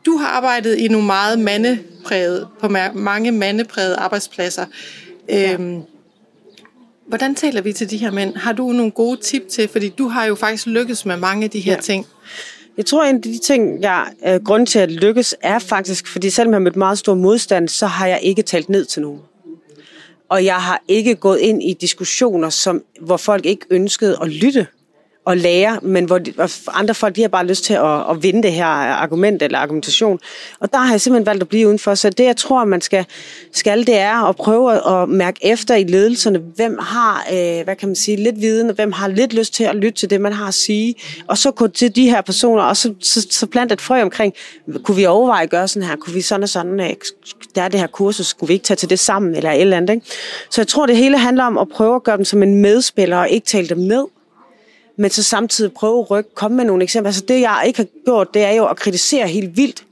Du 0.06 0.16
har 0.16 0.26
arbejdet 0.26 0.76
i 0.76 0.88
nogle 0.88 1.06
meget 1.06 1.38
mandepræget, 1.38 2.48
på 2.60 2.68
mange 2.94 3.32
mandeprægede 3.32 3.96
arbejdspladser. 3.96 4.66
Ja. 5.28 5.52
Øhm, 5.52 5.82
hvordan 7.06 7.34
taler 7.34 7.60
vi 7.60 7.72
til 7.72 7.90
de 7.90 7.96
her 7.96 8.10
mænd? 8.10 8.36
Har 8.36 8.52
du 8.52 8.72
nogle 8.72 8.90
gode 8.90 9.20
tip 9.20 9.48
til? 9.48 9.68
Fordi 9.68 9.88
du 9.88 10.08
har 10.08 10.24
jo 10.24 10.34
faktisk 10.34 10.66
lykkes 10.66 11.06
med 11.06 11.16
mange 11.16 11.44
af 11.44 11.50
de 11.50 11.60
her 11.60 11.72
ja. 11.74 11.80
ting. 11.80 12.06
Jeg 12.80 12.86
tror, 12.86 13.04
en 13.04 13.16
af 13.16 13.22
de 13.22 13.38
ting, 13.38 13.82
jeg 13.82 14.12
er 14.22 14.34
øh, 14.34 14.44
grund 14.44 14.66
til 14.66 14.78
at 14.78 14.90
lykkes, 14.90 15.34
er 15.40 15.58
faktisk, 15.58 16.06
fordi 16.06 16.30
selvom 16.30 16.52
jeg 16.52 16.56
har 16.56 16.60
mødt 16.60 16.76
meget 16.76 16.98
stor 16.98 17.14
modstand, 17.14 17.68
så 17.68 17.86
har 17.86 18.06
jeg 18.06 18.20
ikke 18.22 18.42
talt 18.42 18.68
ned 18.68 18.84
til 18.84 19.02
nogen. 19.02 19.20
Og 20.28 20.44
jeg 20.44 20.54
har 20.54 20.82
ikke 20.88 21.14
gået 21.14 21.38
ind 21.38 21.62
i 21.62 21.72
diskussioner, 21.80 22.50
som, 22.50 22.82
hvor 23.00 23.16
folk 23.16 23.46
ikke 23.46 23.66
ønskede 23.70 24.18
at 24.22 24.28
lytte 24.28 24.66
at 25.26 25.38
lære, 25.38 25.78
men 25.82 26.04
hvor 26.04 26.18
de, 26.18 26.34
andre 26.68 26.94
folk 26.94 27.16
de 27.16 27.20
har 27.20 27.28
bare 27.28 27.46
lyst 27.46 27.64
til 27.64 27.74
at, 27.74 28.10
at 28.10 28.22
vinde 28.22 28.42
det 28.42 28.52
her 28.52 28.64
argument 28.64 29.42
eller 29.42 29.58
argumentation. 29.58 30.18
Og 30.60 30.72
der 30.72 30.78
har 30.78 30.92
jeg 30.92 31.00
simpelthen 31.00 31.26
valgt 31.26 31.42
at 31.42 31.48
blive 31.48 31.66
udenfor. 31.66 31.94
Så 31.94 32.10
det, 32.10 32.24
jeg 32.24 32.36
tror, 32.36 32.64
man 32.64 32.80
skal, 32.80 33.06
skal 33.52 33.86
det 33.86 33.98
er 33.98 34.28
at 34.28 34.36
prøve 34.36 34.88
at 35.02 35.08
mærke 35.08 35.38
efter 35.42 35.74
i 35.74 35.84
ledelserne, 35.84 36.38
hvem 36.38 36.78
har, 36.80 37.26
øh, 37.32 37.64
hvad 37.64 37.76
kan 37.76 37.88
man 37.88 37.96
sige, 37.96 38.16
lidt 38.16 38.40
viden, 38.40 38.68
og 38.68 38.74
hvem 38.74 38.92
har 38.92 39.08
lidt 39.08 39.32
lyst 39.32 39.54
til 39.54 39.64
at 39.64 39.76
lytte 39.76 39.98
til 39.98 40.10
det, 40.10 40.20
man 40.20 40.32
har 40.32 40.48
at 40.48 40.54
sige. 40.54 40.94
Og 41.28 41.38
så 41.38 41.50
gå 41.50 41.68
til 41.68 41.96
de 41.96 42.10
her 42.10 42.20
personer, 42.20 42.62
og 42.62 42.76
så, 42.76 42.94
så, 43.00 43.26
så 43.30 43.46
plante 43.46 43.72
et 43.72 43.80
frø 43.80 44.02
omkring, 44.02 44.34
kunne 44.84 44.96
vi 44.96 45.06
overveje 45.06 45.42
at 45.42 45.50
gøre 45.50 45.68
sådan 45.68 45.88
her? 45.88 45.96
Kunne 45.96 46.14
vi 46.14 46.20
sådan 46.20 46.42
og 46.42 46.48
sådan, 46.48 46.80
øh, 46.80 46.90
der 47.54 47.62
er 47.62 47.68
det 47.68 47.80
her 47.80 47.86
kursus, 47.86 48.26
skulle 48.26 48.48
vi 48.48 48.54
ikke 48.54 48.64
tage 48.64 48.76
til 48.76 48.90
det 48.90 48.98
sammen, 48.98 49.34
eller 49.34 49.50
et 49.50 49.60
eller 49.60 49.76
andet. 49.76 49.94
Ikke? 49.94 50.06
Så 50.50 50.60
jeg 50.60 50.68
tror, 50.68 50.86
det 50.86 50.96
hele 50.96 51.18
handler 51.18 51.44
om 51.44 51.58
at 51.58 51.68
prøve 51.68 51.94
at 51.94 52.02
gøre 52.02 52.16
dem 52.16 52.24
som 52.24 52.42
en 52.42 52.62
medspiller, 52.62 53.16
og 53.16 53.28
ikke 53.28 53.46
tale 53.46 53.68
dem 53.68 53.78
ned 53.78 54.04
men 55.00 55.10
så 55.10 55.22
samtidig 55.22 55.72
prøve 55.72 56.00
at 56.00 56.10
rykke, 56.10 56.30
komme 56.34 56.56
med 56.56 56.64
nogle 56.64 56.82
eksempler. 56.82 57.08
Altså 57.08 57.24
det, 57.28 57.40
jeg 57.40 57.64
ikke 57.66 57.76
har 57.76 57.86
gjort, 58.04 58.34
det 58.34 58.42
er 58.42 58.52
jo 58.52 58.66
at 58.66 58.76
kritisere 58.76 59.28
helt 59.28 59.56
vildt, 59.56 59.84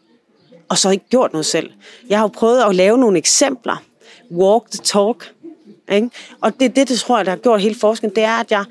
og 0.69 0.79
så 0.79 0.91
ikke 0.91 1.05
gjort 1.11 1.33
noget 1.33 1.47
selv. 1.47 1.71
Jeg 2.09 2.19
har 2.19 2.25
jo 2.25 2.29
prøvet 2.29 2.63
at 2.63 2.75
lave 2.75 2.99
nogle 2.99 3.19
eksempler. 3.19 3.83
Walk 4.31 4.71
the 4.71 4.81
talk. 4.85 5.33
Ikke? 5.93 6.11
Og 6.41 6.61
det, 6.61 6.77
det, 6.77 6.89
det 6.89 6.99
tror 6.99 7.17
jeg, 7.17 7.27
der 7.27 7.31
har 7.31 7.39
gjort 7.39 7.61
hele 7.61 7.75
forskningen, 7.75 8.17
det 8.17 8.25
er, 8.25 8.41
at 8.41 8.51
jeg, 8.51 8.65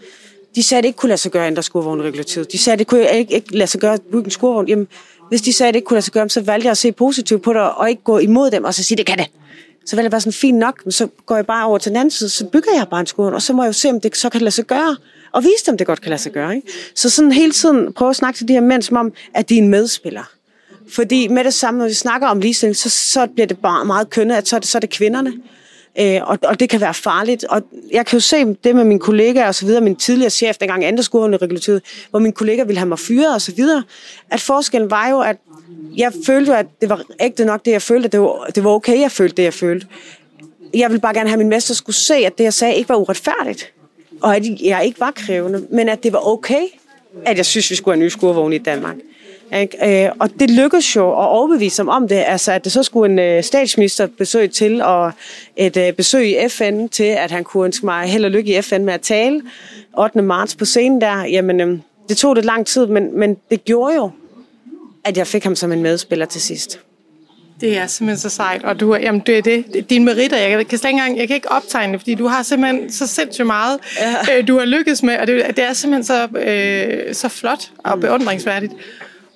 de 0.56 0.64
sagde, 0.64 0.78
at 0.78 0.84
det 0.84 0.88
ikke 0.88 0.98
kunne 0.98 1.08
lade 1.08 1.18
sig 1.18 1.32
gøre 1.32 1.44
at 1.44 1.48
ændre 1.48 1.64
skurvognregulativet. 1.64 2.52
De 2.52 2.58
sagde, 2.58 2.74
at 2.74 2.80
det 2.80 2.88
kunne 2.88 3.12
ikke, 3.12 3.34
ikke 3.34 3.58
lade 3.58 3.68
sig 3.68 3.82
gøre 3.82 3.94
at 3.94 4.02
bygge 4.02 4.26
en 4.26 4.32
skurvogn. 4.32 4.68
Jamen, 4.68 4.88
hvis 5.30 5.42
de 5.42 5.54
sagde, 5.54 5.68
at 5.68 5.74
det 5.74 5.78
ikke 5.78 5.86
kunne 5.86 5.96
lade 5.96 6.06
sig 6.06 6.14
gøre, 6.14 6.30
så 6.30 6.42
valgte 6.42 6.66
jeg 6.66 6.72
at 6.72 6.78
se 6.78 6.92
positivt 6.92 7.42
på 7.42 7.54
det, 7.54 7.62
og 7.62 7.90
ikke 7.90 8.04
gå 8.04 8.18
imod 8.18 8.52
dem, 8.52 8.64
og 8.64 8.74
så 8.74 8.84
sige, 8.84 8.98
det 8.98 9.06
kan 9.06 9.18
det. 9.18 9.28
Så 9.88 9.96
vil 9.96 10.04
jeg 10.04 10.12
bare 10.12 10.22
sådan, 10.22 10.34
fint 10.34 10.58
nok, 10.58 10.86
men 10.86 10.92
så 10.92 11.08
går 11.26 11.36
jeg 11.36 11.46
bare 11.46 11.66
over 11.66 11.78
til 11.78 11.90
den 11.90 11.98
anden 11.98 12.12
side, 12.12 12.30
så 12.30 12.46
bygger 12.46 12.72
jeg 12.76 12.88
bare 12.90 13.00
en 13.00 13.06
skole, 13.06 13.36
og 13.36 13.42
så 13.42 13.54
må 13.54 13.64
jeg 13.64 13.68
jo 13.68 13.74
se, 13.74 13.90
om 13.90 14.02
det 14.02 14.18
så 14.18 14.30
kan 14.30 14.42
lade 14.42 14.52
sig 14.52 14.66
gøre 14.66 14.98
og 15.32 15.44
vise 15.44 15.66
dem, 15.66 15.78
det 15.78 15.88
godt 15.88 16.02
kan 16.02 16.10
lade 16.10 16.22
sig 16.22 16.32
gøre. 16.32 16.56
Ikke? 16.56 16.68
Så 16.96 17.10
sådan 17.10 17.32
hele 17.32 17.52
tiden 17.52 17.94
prøve 17.94 18.10
at 18.10 18.16
snakke 18.16 18.38
til 18.38 18.48
de 18.48 18.54
her 18.54 18.62
mænd, 18.62 18.82
som 18.82 18.98
om, 18.98 19.14
at 19.34 19.50
de 19.50 19.54
er 19.54 19.62
en 19.62 19.68
medspiller. 19.68 20.32
Fordi 20.90 21.28
med 21.28 21.44
det 21.44 21.54
samme, 21.54 21.78
når 21.78 21.88
vi 21.88 21.94
snakker 21.94 22.28
om 22.28 22.40
ligestilling, 22.40 22.76
så, 22.76 22.90
så 22.90 23.28
bliver 23.28 23.48
det 23.48 23.58
bare 23.58 23.86
meget 23.86 24.10
kønnet, 24.10 24.36
at 24.36 24.48
så 24.48 24.56
er 24.56 24.60
det, 24.60 24.70
så 24.70 24.78
er 24.78 24.80
det 24.80 24.90
kvinderne. 24.90 25.34
Øh, 26.00 26.20
og, 26.24 26.40
og 26.44 26.60
det 26.60 26.70
kan 26.70 26.82
være 26.82 26.94
farligt. 26.94 27.44
Og 27.44 27.62
jeg 27.92 28.06
kan 28.06 28.18
jo 28.18 28.20
se 28.20 28.46
det 28.64 28.76
med 28.76 28.84
mine 28.84 29.00
kollegaer 29.00 29.48
og 29.48 29.56
så 29.56 29.66
videre, 29.66 29.82
min 29.82 29.96
tidligere 29.96 30.30
chef, 30.30 30.58
dengang 30.58 30.86
andre 30.86 31.04
skulle 31.04 31.36
i 31.36 31.38
regulativet, 31.38 31.82
hvor 32.10 32.20
min 32.20 32.32
kollega 32.32 32.64
ville 32.64 32.80
have 32.80 32.90
mig 32.90 33.00
fyret 33.00 33.34
og 33.34 33.42
så 33.42 33.52
videre, 33.52 33.84
at 34.30 34.42
forskellen 34.42 34.92
var 34.92 35.10
jo, 35.10 35.22
at 35.22 35.38
jeg 35.96 36.14
følte 36.26 36.58
at 36.58 36.66
det 36.82 36.90
var 36.90 37.02
ægte 37.20 37.46
nok 37.46 37.66
det, 37.66 37.72
jeg 37.72 37.82
følte, 37.82 38.06
at 38.06 38.12
det 38.12 38.22
var, 38.22 38.52
det 38.56 38.64
var 38.64 38.70
okay, 38.70 39.00
jeg 39.00 39.12
følte 39.12 39.36
det, 39.36 39.44
jeg 39.44 39.54
følte. 39.54 39.88
Jeg 40.74 40.90
ville 40.90 41.02
bare 41.02 41.14
gerne 41.14 41.30
have, 41.30 41.36
at 41.36 41.40
min 41.40 41.50
mester 41.50 41.74
skulle 41.74 41.96
se, 41.96 42.14
at 42.14 42.38
det, 42.38 42.44
jeg 42.44 42.54
sagde, 42.54 42.76
ikke 42.76 42.90
var 42.90 42.96
uretfærdigt 42.96 43.74
og 44.22 44.36
at 44.36 44.62
jeg 44.62 44.86
ikke 44.86 45.00
var 45.00 45.12
krævende, 45.12 45.68
men 45.72 45.90
at 45.90 46.04
det 46.04 46.14
var 46.14 46.28
okay, 46.28 46.64
at 47.26 47.38
jeg 47.38 47.46
synes, 47.46 47.72
vi 47.72 47.76
skulle 47.76 47.96
have 47.96 48.04
nye 48.04 48.10
skurvogne 48.10 48.56
i 48.56 48.60
Danmark. 48.60 48.96
Øh, 49.54 50.10
og 50.20 50.30
det 50.40 50.52
lykkedes 50.52 50.96
jo 50.96 51.10
at 51.10 51.28
overbevise 51.28 51.82
dem 51.82 51.90
om 51.90 52.08
det, 52.08 52.24
altså 52.28 52.52
at 52.52 52.64
det 52.64 52.72
så 52.72 52.84
skulle 52.84 53.12
en 53.12 53.20
øh, 53.20 53.44
statsminister 53.44 54.08
besøg 54.18 54.52
til, 54.52 54.82
og 54.82 55.12
et 55.56 55.78
øh, 55.78 55.94
besøg 55.94 56.28
i 56.28 56.50
FN 56.50 56.88
til, 56.88 57.04
at 57.04 57.32
han 57.32 57.44
kunne 57.44 57.66
ønske 57.66 57.86
mig 57.86 58.08
held 58.08 58.26
og 58.26 58.32
lykke 58.32 58.58
i 58.58 58.62
FN 58.62 58.86
med 58.86 58.94
at 58.94 59.02
tale 59.02 59.42
8. 59.98 60.22
marts 60.22 60.56
på 60.56 60.66
scenen 60.66 61.02
der. 61.02 61.26
Jamen, 61.26 61.84
det 62.10 62.18
tog 62.18 62.36
lidt 62.36 62.46
lang 62.46 62.66
tid, 62.66 62.86
men, 62.86 63.20
men 63.20 63.38
det 63.50 63.66
gjorde 63.66 63.96
jo, 63.96 64.12
at 65.04 65.18
jeg 65.18 65.28
fik 65.28 65.44
ham 65.44 65.56
som 65.56 65.72
en 65.72 65.82
medspiller 65.82 66.26
til 66.26 66.42
sidst. 66.42 66.80
Det 67.62 67.78
er 67.78 67.88
simpelthen 67.88 68.30
så 68.30 68.36
sejt, 68.36 68.64
og 68.64 68.80
du, 68.80 68.96
jamen, 68.96 69.22
det 69.26 69.38
er 69.38 69.42
det. 69.42 69.90
Din 69.90 70.06
meritter, 70.06 70.38
jeg 70.38 70.68
kan 70.68 70.78
slet 70.78 70.90
ikke 70.90 71.00
engang, 71.00 71.18
jeg 71.18 71.28
kan 71.28 71.36
ikke 71.36 71.52
optegne 71.52 71.94
det, 71.94 72.02
fordi 72.02 72.16
du 72.16 72.28
har 72.28 72.44
simpelthen 72.44 72.92
så 72.92 73.08
sindssygt 73.08 73.48
meget, 73.48 73.80
ja. 74.00 74.38
øh, 74.38 74.48
du 74.48 74.58
har 74.60 74.66
lykkes 74.66 75.04
med, 75.04 75.18
og 75.18 75.28
det, 75.28 75.46
det 75.56 75.64
er 75.64 75.74
simpelthen 75.74 76.04
så, 76.04 76.28
øh, 76.40 77.14
så 77.16 77.30
flot 77.30 77.72
og 77.78 78.00
beundringsværdigt. 78.00 78.74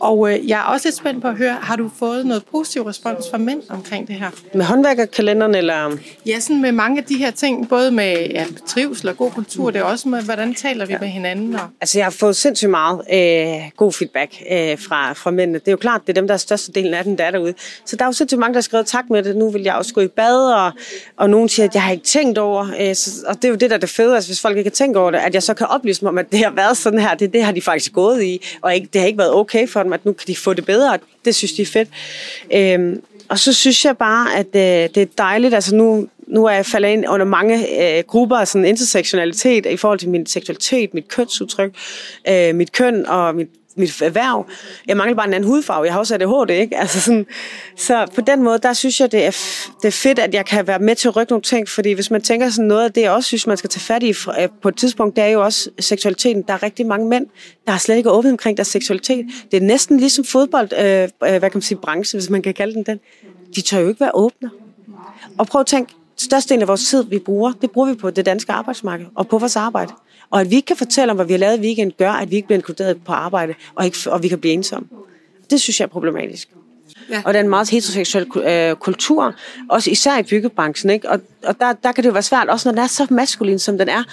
Og 0.02 0.32
øh, 0.32 0.50
jeg 0.50 0.60
er 0.60 0.64
også 0.64 0.88
lidt 0.88 0.96
spændt 0.96 1.22
på 1.22 1.28
at 1.28 1.38
høre, 1.38 1.58
har 1.62 1.76
du 1.76 1.92
fået 2.00 2.26
noget 2.26 2.44
positiv 2.52 2.82
respons 2.82 3.26
fra 3.32 3.38
mænd 3.38 3.62
omkring 3.70 4.08
det 4.08 4.16
her? 4.16 4.30
Med 4.54 4.66
håndværkerkalenderen, 4.66 5.56
eller? 5.56 5.98
Ja, 6.26 6.40
sådan 6.40 6.62
med 6.62 6.72
mange 6.72 6.98
af 6.98 7.04
de 7.04 7.18
her 7.18 7.32
ting, 7.32 7.70
både 7.70 7.92
med 7.92 8.28
ja, 8.30 8.46
trivsel 8.68 9.10
og 9.10 9.18
god 9.18 9.32
kultur, 9.32 9.66
mm. 9.66 9.74
det 9.74 9.80
er 9.80 9.84
også 9.84 10.10
med, 10.10 10.22
hvordan 10.22 10.54
taler 10.54 10.86
vi 10.86 10.94
ja. 10.94 11.00
med 11.00 11.08
hinanden? 11.08 11.56
Og... 11.56 11.62
Altså, 11.82 12.00
jeg 12.00 12.06
har 12.06 12.12
fået 12.12 12.36
sindssygt 12.36 12.70
meget 12.72 13.02
øh, 13.14 13.70
god 13.78 13.94
feedback 13.94 14.44
øh, 14.52 14.80
fra, 14.80 15.14
fra 15.14 15.32
mændene. 15.32 15.60
Det 15.60 15.68
er 15.68 15.72
jo 15.72 15.78
klart, 15.78 16.02
det 16.02 16.10
er 16.10 16.14
dem, 16.22 16.28
der 16.28 16.34
er 16.34 16.38
største 16.38 16.72
delen 16.72 16.94
af 16.94 17.04
den, 17.04 17.18
der 17.18 17.24
er 17.24 17.32
derude. 17.32 17.54
Så 17.86 17.96
der 17.96 18.04
er 18.04 18.08
jo 18.08 18.14
sindssygt 18.14 18.40
mange, 18.40 18.54
der 18.54 18.58
har 18.58 18.62
skrevet 18.62 18.86
tak 18.86 19.10
med 19.10 19.24
det. 19.24 19.36
Nu 19.36 19.50
vil 19.50 19.62
jeg 19.62 19.76
også 19.76 19.94
gå 19.94 20.02
i 20.02 20.08
bad, 20.08 20.54
og, 20.54 20.72
og 21.18 21.30
nogen 21.30 21.50
siger, 21.50 21.68
at 21.68 21.74
jeg 21.74 21.84
har 21.84 21.92
ikke 21.92 22.04
tænkt 22.04 22.38
over. 22.38 22.68
Øh, 22.80 22.96
så, 22.96 23.12
og 23.28 23.36
det 23.36 23.46
er 23.46 23.50
jo 23.50 23.56
det, 23.56 23.70
der 23.70 23.76
er 23.76 23.80
det 23.80 23.90
fede, 23.90 24.16
altså, 24.16 24.30
hvis 24.30 24.42
folk 24.42 24.58
ikke 24.58 24.70
har 24.70 24.76
tænkt 24.76 24.98
over 24.98 25.12
det, 25.12 25.18
at 25.18 25.34
jeg 25.34 25.44
så 25.44 25.54
kan 25.54 25.68
oplyse 25.68 26.02
dem 26.02 26.08
om, 26.08 26.18
at 26.18 26.32
det 26.32 26.40
har 26.40 26.52
været 26.52 26.78
sådan 26.78 27.00
her, 27.00 27.16
det, 27.16 27.34
det 27.34 27.44
har 27.44 27.52
de 27.52 27.62
faktisk 27.62 27.94
gået 27.94 28.24
i, 28.24 28.46
og 28.62 28.76
ikke, 28.76 28.90
det 28.94 29.02
har 29.02 29.08
ikke 29.08 29.20
været 29.20 29.34
okay 29.34 29.68
for 29.68 29.84
dem 29.84 29.91
at 29.94 30.06
nu 30.06 30.14
kan 30.14 30.28
de 30.28 30.36
få 30.36 30.54
det 30.54 30.66
bedre, 30.66 30.94
og 30.94 31.00
det 31.26 31.36
synes 31.36 31.54
de 31.54 31.62
er 31.62 31.66
fedt. 31.66 31.90
Øhm, 32.54 33.02
og 33.30 33.40
så 33.40 33.54
synes 33.54 33.86
jeg 33.86 33.98
bare, 33.98 34.36
at 34.36 34.48
øh, 34.56 34.90
det 34.96 34.98
er 34.98 35.06
dejligt, 35.18 35.54
altså 35.54 35.76
nu, 35.76 36.08
nu 36.28 36.46
er 36.46 36.52
jeg 36.52 36.66
faldet 36.66 36.90
ind 36.90 37.10
under 37.10 37.26
mange 37.26 37.84
øh, 37.98 38.04
grupper 38.08 38.38
af 38.38 38.48
sådan 38.48 38.66
intersektionalitet 38.66 39.66
i 39.66 39.78
forhold 39.78 40.00
til 40.00 40.10
min 40.10 40.26
seksualitet, 40.26 40.94
mit 40.94 41.08
kønsudtryk, 41.08 41.76
øh, 42.30 42.56
mit 42.56 42.72
køn 42.72 43.06
og 43.06 43.36
mit 43.36 43.50
mit 43.76 44.02
erhverv. 44.02 44.46
Jeg 44.88 44.98
mangler 44.98 45.16
bare 45.16 45.28
en 45.28 45.34
anden 45.34 45.50
hudfarve. 45.50 45.86
Jeg 45.86 45.94
har 45.94 46.00
også 46.00 46.16
ADHD, 46.16 46.50
ikke? 46.50 46.78
Altså 46.78 47.02
sådan, 47.02 47.26
så 47.76 48.06
på 48.16 48.22
den 48.22 48.44
måde, 48.44 48.60
der 48.60 48.74
synes 48.74 49.00
jeg, 49.00 49.12
det 49.12 49.26
er, 49.26 49.32
det 49.82 49.88
er 49.88 49.92
fedt, 49.92 50.20
at 50.20 50.34
jeg 50.34 50.46
kan 50.46 50.68
være 50.68 50.80
med 50.80 50.96
til 50.96 51.08
at 51.08 51.16
rykke 51.16 51.32
nogle 51.32 51.42
ting, 51.42 51.70
fordi 51.70 51.92
hvis 51.92 52.12
man 52.12 52.22
tænker 52.22 52.50
sådan 52.50 52.68
noget 52.68 52.84
af 52.84 52.94
det, 52.94 53.02
jeg 53.02 53.12
også 53.12 53.28
synes, 53.28 53.48
man 53.48 53.58
skal 53.58 53.70
tage 53.70 53.82
fat 53.82 54.04
i 54.04 54.10
øh, 54.10 54.50
på 54.62 54.70
et 54.70 54.78
tidspunkt, 54.78 55.16
det 55.16 55.24
er 55.24 55.28
jo 55.28 55.44
også 55.44 55.70
seksualiteten. 55.80 56.44
Der 56.48 56.54
er 56.54 56.64
rigtig 56.64 56.86
mange 56.86 57.08
mænd, 57.08 57.26
der 57.66 57.72
har 57.72 57.80
slet 57.80 57.98
ikke 57.98 58.12
åbnet 58.12 58.32
omkring 58.32 58.58
deres 58.58 58.68
seksualitet. 58.68 59.26
Det 59.52 59.58
er 59.58 59.66
næsten 59.66 59.98
ligesom 59.98 60.26
fodbold, 60.26 60.74
øh, 60.74 61.04
øh, 61.04 61.10
hvad 61.20 61.40
kan 61.40 61.52
man 61.54 61.62
sige, 61.62 61.78
branche, 61.78 62.20
hvis 62.20 62.30
man 62.30 62.42
kan 62.42 62.54
kalde 62.54 62.74
den 62.74 62.84
den. 62.84 63.00
De 63.56 63.62
tør 63.62 63.80
jo 63.80 63.88
ikke 63.88 64.00
være 64.00 64.12
åbne. 64.14 64.50
Og 65.38 65.48
prøv 65.48 65.62
at 65.62 65.68
tænke, 65.68 65.94
størstedelen 66.18 66.62
af 66.62 66.68
vores 66.68 66.88
tid, 66.88 67.04
vi 67.04 67.20
bruger, 67.20 67.52
det 67.62 67.72
bruger 67.72 67.90
vi 67.90 67.96
på 67.96 68.10
det 68.10 68.26
danske 68.26 68.52
arbejdsmarked 68.52 69.06
og 69.16 69.28
på 69.28 69.38
vores 69.38 69.56
arbejde. 69.56 69.94
Og 70.32 70.42
at 70.42 70.52
vi 70.52 70.56
ikke 70.56 70.66
kan 70.66 70.78
fortælle 70.78 71.12
om, 71.12 71.16
hvad 71.18 71.26
vi 71.26 71.34
har 71.34 71.40
lavet 71.40 71.58
i 71.58 71.62
weekend, 71.62 71.92
gør, 71.98 72.12
at 72.12 72.32
vi 72.32 72.36
ikke 72.36 72.48
bliver 72.48 72.58
inkluderet 72.58 73.04
på 73.06 73.12
arbejde, 73.12 73.54
og, 73.76 73.86
ikke, 73.86 73.98
og 74.08 74.24
vi 74.24 74.28
kan 74.28 74.40
blive 74.40 74.54
ensomme. 74.54 74.88
Det 75.50 75.62
synes 75.62 75.80
jeg 75.80 75.86
er 75.86 75.90
problematisk. 75.90 76.50
Ja. 77.10 77.22
Og 77.26 77.34
det 77.34 77.40
er 77.40 77.44
en 77.44 77.50
meget 77.50 77.70
heteroseksuel 77.70 78.28
øh, 78.38 78.76
kultur, 78.76 79.36
også 79.70 79.92
især 79.92 80.18
i 80.18 80.24
byggebranchen. 80.24 80.90
Ikke? 80.90 81.10
Og, 81.10 81.20
og 81.44 81.60
der, 81.60 81.74
der 81.74 81.92
kan 81.92 82.04
det 82.04 82.08
jo 82.08 82.14
være 82.14 82.24
svært, 82.24 82.50
også 82.50 82.70
når 82.70 82.72
den 82.72 82.84
er 82.84 82.88
så 82.88 83.08
maskulin, 83.10 83.60
som 83.60 83.78
den 83.78 83.90
er, 83.90 84.04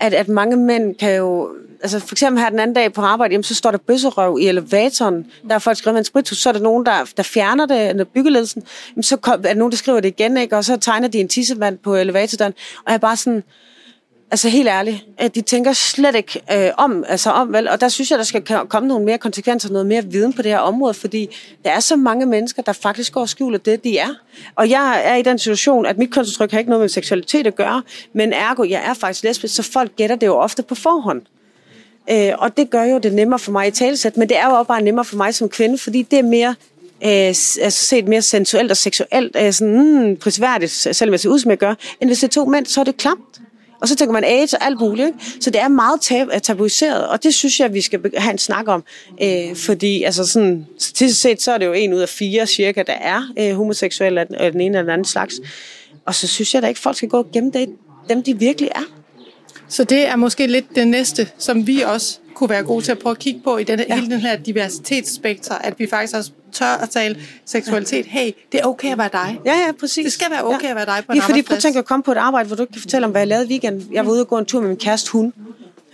at, 0.00 0.14
at 0.14 0.28
mange 0.28 0.56
mænd 0.56 0.94
kan 0.94 1.16
jo... 1.16 1.50
Altså 1.82 1.98
for 1.98 2.14
eksempel 2.14 2.42
her 2.42 2.50
den 2.50 2.58
anden 2.58 2.74
dag 2.74 2.92
på 2.92 3.00
arbejde, 3.00 3.32
jamen, 3.32 3.44
så 3.44 3.54
står 3.54 3.70
der 3.70 3.78
bøsserøv 3.78 4.38
i 4.40 4.46
elevatoren. 4.46 5.26
Der 5.48 5.54
er 5.54 5.58
folk 5.58 5.78
skrevet 5.78 5.94
med 5.94 6.00
en 6.00 6.04
spritus, 6.04 6.38
så 6.38 6.48
er 6.48 6.52
der 6.52 6.60
nogen, 6.60 6.86
der, 6.86 7.10
der 7.16 7.22
fjerner 7.22 7.66
det, 7.66 7.96
når 7.96 8.04
byggeledelsen. 8.04 8.62
Jamen, 8.90 9.02
så 9.02 9.16
kom, 9.16 9.32
er 9.32 9.42
der 9.42 9.54
nogen, 9.54 9.70
der 9.70 9.76
skriver 9.76 10.00
det 10.00 10.08
igen, 10.08 10.36
ikke? 10.36 10.56
og 10.56 10.64
så 10.64 10.76
tegner 10.76 11.08
de 11.08 11.20
en 11.20 11.28
tissemand 11.28 11.78
på 11.78 11.96
elevatoren. 11.96 12.52
Og 12.76 12.84
jeg 12.86 12.94
er 12.94 12.98
bare 12.98 13.16
sådan, 13.16 13.42
Altså 14.32 14.48
helt 14.48 14.68
ærligt, 14.68 15.04
at 15.18 15.34
de 15.34 15.40
tænker 15.40 15.72
slet 15.72 16.14
ikke 16.14 16.40
øh, 16.52 16.70
om, 16.78 17.04
altså 17.08 17.30
om, 17.30 17.52
vel? 17.52 17.68
Og 17.68 17.80
der 17.80 17.88
synes 17.88 18.10
jeg, 18.10 18.18
der 18.18 18.24
skal 18.24 18.42
komme 18.68 18.88
nogle 18.88 19.04
mere 19.04 19.18
konsekvenser, 19.18 19.70
noget 19.70 19.86
mere 19.86 20.04
viden 20.04 20.32
på 20.32 20.42
det 20.42 20.50
her 20.50 20.58
område, 20.58 20.94
fordi 20.94 21.36
der 21.64 21.70
er 21.70 21.80
så 21.80 21.96
mange 21.96 22.26
mennesker, 22.26 22.62
der 22.62 22.72
faktisk 22.72 23.12
går 23.12 23.20
og 23.20 23.28
skjuler 23.28 23.58
det, 23.58 23.84
de 23.84 23.98
er. 23.98 24.08
Og 24.56 24.70
jeg 24.70 25.02
er 25.04 25.16
i 25.16 25.22
den 25.22 25.38
situation, 25.38 25.86
at 25.86 25.98
mit 25.98 26.10
kønsudtryk 26.10 26.50
har 26.50 26.58
ikke 26.58 26.70
noget 26.70 26.80
med 26.80 26.88
seksualitet 26.88 27.46
at 27.46 27.54
gøre, 27.54 27.82
men 28.12 28.32
ergo, 28.32 28.64
jeg 28.64 28.82
er 28.84 28.94
faktisk 28.94 29.24
lesbisk, 29.24 29.54
så 29.54 29.62
folk 29.62 29.96
gætter 29.96 30.16
det 30.16 30.26
jo 30.26 30.36
ofte 30.36 30.62
på 30.62 30.74
forhånd. 30.74 31.22
Øh, 32.10 32.32
og 32.38 32.56
det 32.56 32.70
gør 32.70 32.84
jo 32.84 32.98
det 32.98 33.12
nemmere 33.12 33.38
for 33.38 33.52
mig 33.52 33.68
i 33.68 33.70
talesæt, 33.70 34.16
men 34.16 34.28
det 34.28 34.38
er 34.38 34.48
jo 34.50 34.54
også 34.54 34.68
bare 34.68 34.82
nemmere 34.82 35.04
for 35.04 35.16
mig 35.16 35.34
som 35.34 35.48
kvinde, 35.48 35.78
fordi 35.78 36.02
det 36.02 36.18
er 36.18 36.22
mere 36.22 36.54
øh, 37.04 37.10
altså 37.10 37.70
set 37.70 38.08
mere 38.08 38.22
sensuelt 38.22 38.70
og 38.70 38.76
seksuelt, 38.76 39.36
øh, 39.40 39.52
sådan 39.52 40.08
mm, 40.08 40.16
prisværdigt, 40.16 40.70
selvom 40.70 41.12
jeg 41.12 41.20
ser 41.20 41.28
ud, 41.28 41.38
som 41.38 41.50
jeg 41.50 41.58
gør, 41.58 41.74
end 42.00 42.08
hvis 42.08 42.18
det 42.18 42.28
er 42.28 42.32
to 42.32 42.44
mænd, 42.44 42.66
så 42.66 42.80
er 42.80 42.84
det 42.84 42.96
klamt. 42.96 43.40
Og 43.82 43.88
så 43.88 43.96
tænker 43.96 44.12
man 44.12 44.24
AIDS 44.24 44.54
og 44.54 44.64
alt 44.64 44.80
muligt. 44.80 45.06
Ikke? 45.06 45.18
Så 45.40 45.50
det 45.50 45.60
er 45.60 45.68
meget 45.68 46.00
tab- 46.00 46.34
øh, 46.34 46.40
tabuiseret, 46.40 47.08
og 47.08 47.22
det 47.22 47.34
synes 47.34 47.60
jeg, 47.60 47.74
vi 47.74 47.80
skal 47.80 48.00
have 48.16 48.32
en 48.32 48.38
snak 48.38 48.68
om. 48.68 48.84
Øh, 49.22 49.56
fordi 49.56 50.02
altså 50.02 50.26
sådan, 50.26 50.66
statistisk 50.78 51.20
set, 51.20 51.42
så 51.42 51.52
er 51.52 51.58
det 51.58 51.66
jo 51.66 51.72
en 51.72 51.94
ud 51.94 52.00
af 52.00 52.08
fire 52.08 52.46
cirka, 52.46 52.82
der 52.86 52.92
er 52.92 53.22
øh, 53.38 53.56
homoseksuelle 53.56 54.20
af 54.40 54.52
den 54.52 54.60
ene 54.60 54.64
eller 54.64 54.82
den 54.82 54.90
anden 54.90 55.04
slags. 55.04 55.34
Og 56.06 56.14
så 56.14 56.26
synes 56.28 56.54
jeg 56.54 56.62
da 56.62 56.66
ikke, 56.66 56.80
folk 56.80 56.96
skal 56.96 57.08
gå 57.08 57.18
og 57.18 57.30
gemme 57.32 57.50
det, 57.50 57.68
dem, 58.08 58.22
de 58.22 58.38
virkelig 58.38 58.70
er. 58.74 58.84
Så 59.68 59.84
det 59.84 60.06
er 60.06 60.16
måske 60.16 60.46
lidt 60.46 60.74
det 60.74 60.88
næste, 60.88 61.28
som 61.38 61.66
vi 61.66 61.80
også 61.80 62.18
kunne 62.42 62.50
være 62.50 62.62
gode 62.62 62.84
til 62.84 62.92
at 62.92 62.98
prøve 62.98 63.10
at 63.10 63.18
kigge 63.18 63.40
på 63.44 63.56
i 63.56 63.64
denne, 63.64 63.84
ja. 63.88 63.94
hele 63.94 64.10
den 64.10 64.20
her 64.20 64.36
diversitetsspektrum, 64.36 65.58
at 65.60 65.78
vi 65.78 65.86
faktisk 65.86 66.16
også 66.16 66.30
tør 66.52 66.66
at 66.66 66.90
tale 66.90 67.16
seksualitet. 67.44 68.06
Hey, 68.06 68.30
det 68.52 68.60
er 68.60 68.64
okay 68.64 68.92
at 68.92 68.98
være 68.98 69.08
dig. 69.12 69.40
Ja, 69.44 69.52
ja, 69.52 69.72
præcis. 69.80 70.04
Det 70.04 70.12
skal 70.12 70.26
være 70.30 70.44
okay 70.44 70.62
ja. 70.62 70.70
at 70.70 70.76
være 70.76 70.86
dig 70.86 71.02
på 71.06 71.12
en 71.12 71.18
Ja, 71.18 71.24
fordi 71.24 71.42
prøv 71.42 71.56
at 71.56 71.62
tænke 71.62 71.78
at 71.78 71.84
komme 71.84 72.02
på 72.02 72.12
et 72.12 72.16
arbejde, 72.16 72.46
hvor 72.46 72.56
du 72.56 72.62
ikke 72.62 72.72
kan 72.72 72.80
fortælle 72.80 73.04
om, 73.04 73.10
hvad 73.10 73.20
jeg 73.20 73.28
lavede 73.28 73.46
i 73.46 73.48
weekenden. 73.48 73.88
Jeg 73.92 74.06
var 74.06 74.12
ude 74.12 74.20
og 74.20 74.28
gå 74.28 74.38
en 74.38 74.44
tur 74.44 74.60
med 74.60 74.68
min 74.68 74.76
kæreste 74.76 75.12
hund. 75.12 75.32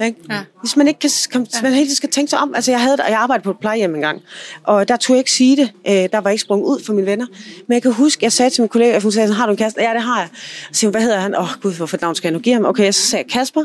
Ikke? 0.04 0.20
Ja. 0.30 0.40
Hvis 0.60 0.76
man 0.76 0.88
ikke 0.88 1.00
kan, 1.00 1.10
kom, 1.32 1.46
ja. 1.54 1.62
man 1.62 1.72
helt 1.72 1.96
skal 1.96 2.10
tænke 2.10 2.30
sig 2.30 2.38
om. 2.38 2.54
Altså, 2.54 2.70
jeg, 2.70 2.80
havde, 2.80 2.96
jeg 3.08 3.18
arbejdede 3.18 3.44
på 3.44 3.50
et 3.50 3.58
plejehjem 3.60 3.94
engang, 3.94 4.22
og 4.62 4.88
der 4.88 4.96
tog 4.96 5.16
jeg 5.16 5.20
ikke 5.20 5.30
sige 5.30 5.56
det. 5.56 5.72
Øh, 5.88 5.92
der 5.92 6.18
var 6.18 6.30
ikke 6.30 6.42
sprunget 6.42 6.66
ud 6.66 6.84
for 6.84 6.92
mine 6.92 7.06
venner. 7.06 7.26
Men 7.66 7.74
jeg 7.74 7.82
kan 7.82 7.92
huske, 7.92 8.24
jeg 8.24 8.32
sagde 8.32 8.50
til 8.50 8.62
min 8.62 8.68
kollega, 8.68 9.00
hun 9.00 9.12
sagde, 9.12 9.34
har 9.34 9.46
du 9.46 9.52
en 9.52 9.58
kæreste? 9.58 9.82
Ja, 9.82 9.94
det 9.94 10.02
har 10.02 10.20
jeg. 10.20 10.28
Så 10.72 10.78
siger 10.80 10.90
hvad 10.90 11.02
hedder 11.02 11.18
han? 11.18 11.36
Åh, 11.36 11.42
oh, 11.42 11.48
gud, 11.62 11.72
hvorfor 11.72 11.98
navn 12.00 12.14
skal 12.14 12.28
jeg 12.28 12.32
nu 12.32 12.38
give 12.38 12.54
ham? 12.54 12.64
Okay, 12.64 12.92
så 12.92 13.02
sagde 13.02 13.24
jeg 13.24 13.32
Kasper, 13.32 13.64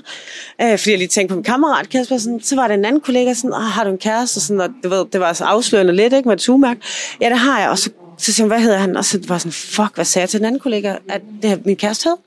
øh, 0.62 0.78
fordi 0.78 0.90
jeg 0.90 0.98
lige 0.98 1.08
tænkte 1.08 1.32
på 1.32 1.36
min 1.36 1.44
kammerat 1.44 1.90
Kasper. 1.90 2.18
Sådan, 2.18 2.42
så 2.42 2.56
var 2.56 2.68
der 2.68 2.76
en 2.76 2.86
anden 2.86 3.02
kollega, 3.02 3.34
sådan, 3.34 3.54
oh, 3.54 3.62
har 3.62 3.84
du 3.84 3.90
en 3.90 3.98
kæreste? 3.98 4.40
Sådan, 4.40 4.62
og 4.62 4.70
det, 4.84 4.92
ved, 4.92 5.06
det 5.14 5.20
var 5.20 5.28
altså 5.28 5.44
afslørende 5.44 5.96
lidt, 5.96 6.14
ikke, 6.14 6.30
med 6.30 6.36
et 6.36 6.42
sugmærke. 6.42 6.82
Ja, 7.22 7.30
det 7.30 7.40
har 7.40 7.60
jeg. 7.60 7.70
Og 7.70 7.78
så 7.78 7.90
så 8.18 8.34
siger 8.34 8.44
hun, 8.44 8.50
hvad 8.50 8.62
hedder 8.62 8.78
han? 8.78 8.98
Og 8.98 9.06
så 9.06 9.20
var 9.28 9.38
sådan, 9.38 9.52
fuck, 9.52 9.96
hvad 9.96 10.06
sagde 10.06 10.24
jeg 10.24 10.30
til 10.30 10.40
den 10.40 10.46
anden 10.46 10.60
kollega, 10.60 10.96
at 11.10 11.22
det 11.42 11.52
er 11.52 11.58
min 11.66 11.76
kæreste 11.76 12.10
hed? 12.10 12.18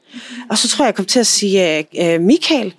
Og 0.51 0.59
så 0.59 0.69
tror 0.69 0.85
jeg, 0.85 0.87
jeg 0.87 0.95
kom 0.95 1.05
til 1.05 1.21
at 1.21 1.27
sige, 1.27 1.87
uh, 1.99 2.21
Michael 2.21 2.75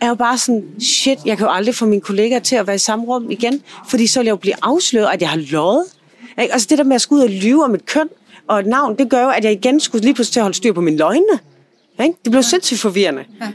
er 0.00 0.08
jo 0.08 0.14
bare 0.14 0.38
sådan, 0.38 0.64
shit, 0.80 1.18
jeg 1.24 1.36
kan 1.36 1.46
jo 1.46 1.52
aldrig 1.52 1.74
få 1.74 1.86
mine 1.86 2.00
kollegaer 2.00 2.38
til 2.38 2.56
at 2.56 2.66
være 2.66 2.76
i 2.76 2.78
samme 2.78 3.04
rum 3.04 3.30
igen, 3.30 3.62
fordi 3.88 4.06
så 4.06 4.20
vil 4.20 4.24
jeg 4.24 4.30
jo 4.30 4.36
blive 4.36 4.54
afsløret, 4.62 5.08
at 5.12 5.20
jeg 5.22 5.30
har 5.30 5.36
lovet. 5.50 5.84
Ikke? 6.40 6.52
Altså 6.52 6.66
det 6.70 6.78
der 6.78 6.84
med 6.84 6.94
at 6.94 7.00
skulle 7.00 7.22
ud 7.22 7.28
og 7.28 7.34
lyve 7.34 7.64
om 7.64 7.74
et 7.74 7.86
køn 7.86 8.08
og 8.48 8.60
et 8.60 8.66
navn, 8.66 8.98
det 8.98 9.10
gør 9.10 9.22
jo, 9.22 9.30
at 9.30 9.44
jeg 9.44 9.52
igen 9.52 9.80
skulle 9.80 10.04
lige 10.04 10.14
pludselig 10.14 10.32
til 10.32 10.40
at 10.40 10.44
holde 10.44 10.56
styr 10.56 10.72
på 10.72 10.80
mine 10.80 10.96
løgne. 10.96 11.38
Ikke? 12.02 12.14
Det 12.24 12.30
blev 12.30 12.42
sindssygt 12.42 12.80
forvirrende. 12.80 13.24
Ja. 13.40 13.48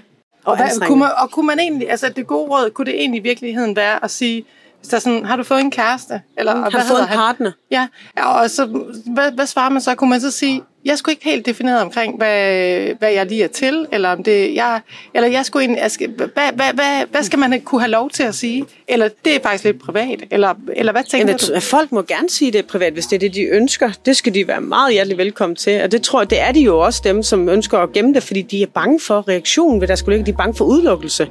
Og, 0.45 0.55
hvad, 0.55 0.88
kunne 0.88 1.00
man, 1.00 1.10
og 1.17 1.31
kunne 1.31 1.48
man 1.48 1.60
egentlig, 1.60 1.91
altså 1.91 2.10
det 2.15 2.27
gode 2.27 2.50
råd, 2.50 2.69
kunne 2.69 2.86
det 2.86 3.00
egentlig 3.00 3.19
i 3.19 3.24
virkeligheden 3.24 3.75
være 3.75 4.03
at 4.03 4.12
sige, 4.12 4.45
er 4.93 5.00
sådan, 5.00 5.25
har 5.25 5.35
du 5.35 5.43
fået 5.43 5.61
en 5.61 5.71
kæreste? 5.71 6.21
Eller, 6.38 6.55
har 6.55 6.69
hvad 6.69 6.81
fået 6.88 7.01
en 7.01 7.07
partner? 7.07 7.51
Ja, 7.71 7.88
og 8.17 8.50
så, 8.50 8.65
hvad, 9.13 9.31
hvad 9.31 9.45
svarer 9.45 9.69
man 9.69 9.81
så? 9.81 9.95
Kunne 9.95 10.09
man 10.09 10.21
så 10.21 10.31
sige, 10.31 10.63
jeg 10.85 10.97
skulle 10.97 11.13
ikke 11.13 11.25
helt 11.25 11.45
defineret 11.45 11.81
omkring, 11.81 12.17
hvad, 12.17 13.00
hvad 13.00 13.11
jeg 13.11 13.25
lige 13.25 13.43
er 13.43 13.47
til, 13.47 13.88
eller 13.91 14.09
om 14.09 14.23
det, 14.23 14.55
jeg, 14.55 14.81
eller 15.13 15.29
jeg 15.29 15.45
skulle 15.45 15.63
egentlig, 15.63 15.81
jeg 15.81 15.91
skal, 15.91 16.09
hvad, 16.09 16.27
hvad, 16.55 16.73
hvad, 16.73 17.05
hvad 17.11 17.23
skal 17.23 17.39
man 17.39 17.61
kunne 17.61 17.81
have 17.81 17.91
lov 17.91 18.09
til 18.09 18.23
at 18.23 18.35
sige? 18.35 18.65
Eller 18.88 19.09
det 19.25 19.35
er 19.35 19.39
faktisk 19.43 19.63
lidt 19.63 19.79
privat, 19.79 20.23
eller, 20.31 20.53
eller 20.75 20.91
hvad 20.91 21.03
tænker 21.03 21.27
Jamen, 21.27 21.55
du? 21.55 21.59
Folk 21.59 21.91
må 21.91 22.01
gerne 22.01 22.29
sige 22.29 22.51
det 22.51 22.59
er 22.59 22.67
privat, 22.67 22.93
hvis 22.93 23.05
det 23.05 23.15
er 23.15 23.19
det, 23.19 23.35
de 23.35 23.41
ønsker. 23.41 23.91
Det 24.05 24.17
skal 24.17 24.33
de 24.33 24.47
være 24.47 24.61
meget 24.61 24.93
hjertelig 24.93 25.17
velkommen 25.17 25.55
til, 25.55 25.83
og 25.83 25.91
det 25.91 26.01
tror 26.01 26.21
jeg, 26.21 26.29
det 26.29 26.41
er 26.41 26.51
de 26.51 26.59
jo 26.59 26.79
også 26.79 27.01
dem, 27.03 27.23
som 27.23 27.50
ønsker 27.50 27.77
at 27.79 27.93
gemme 27.93 28.13
det, 28.13 28.23
fordi 28.23 28.41
de 28.41 28.63
er 28.63 28.67
bange 28.67 29.00
for 29.00 29.27
reaktion, 29.27 29.81
ved 29.81 29.88
der 29.88 29.95
skulle 29.95 30.17
ligge, 30.17 30.31
de 30.31 30.33
er 30.33 30.38
bange 30.38 30.55
for 30.55 30.65
udelukkelse. 30.65 31.27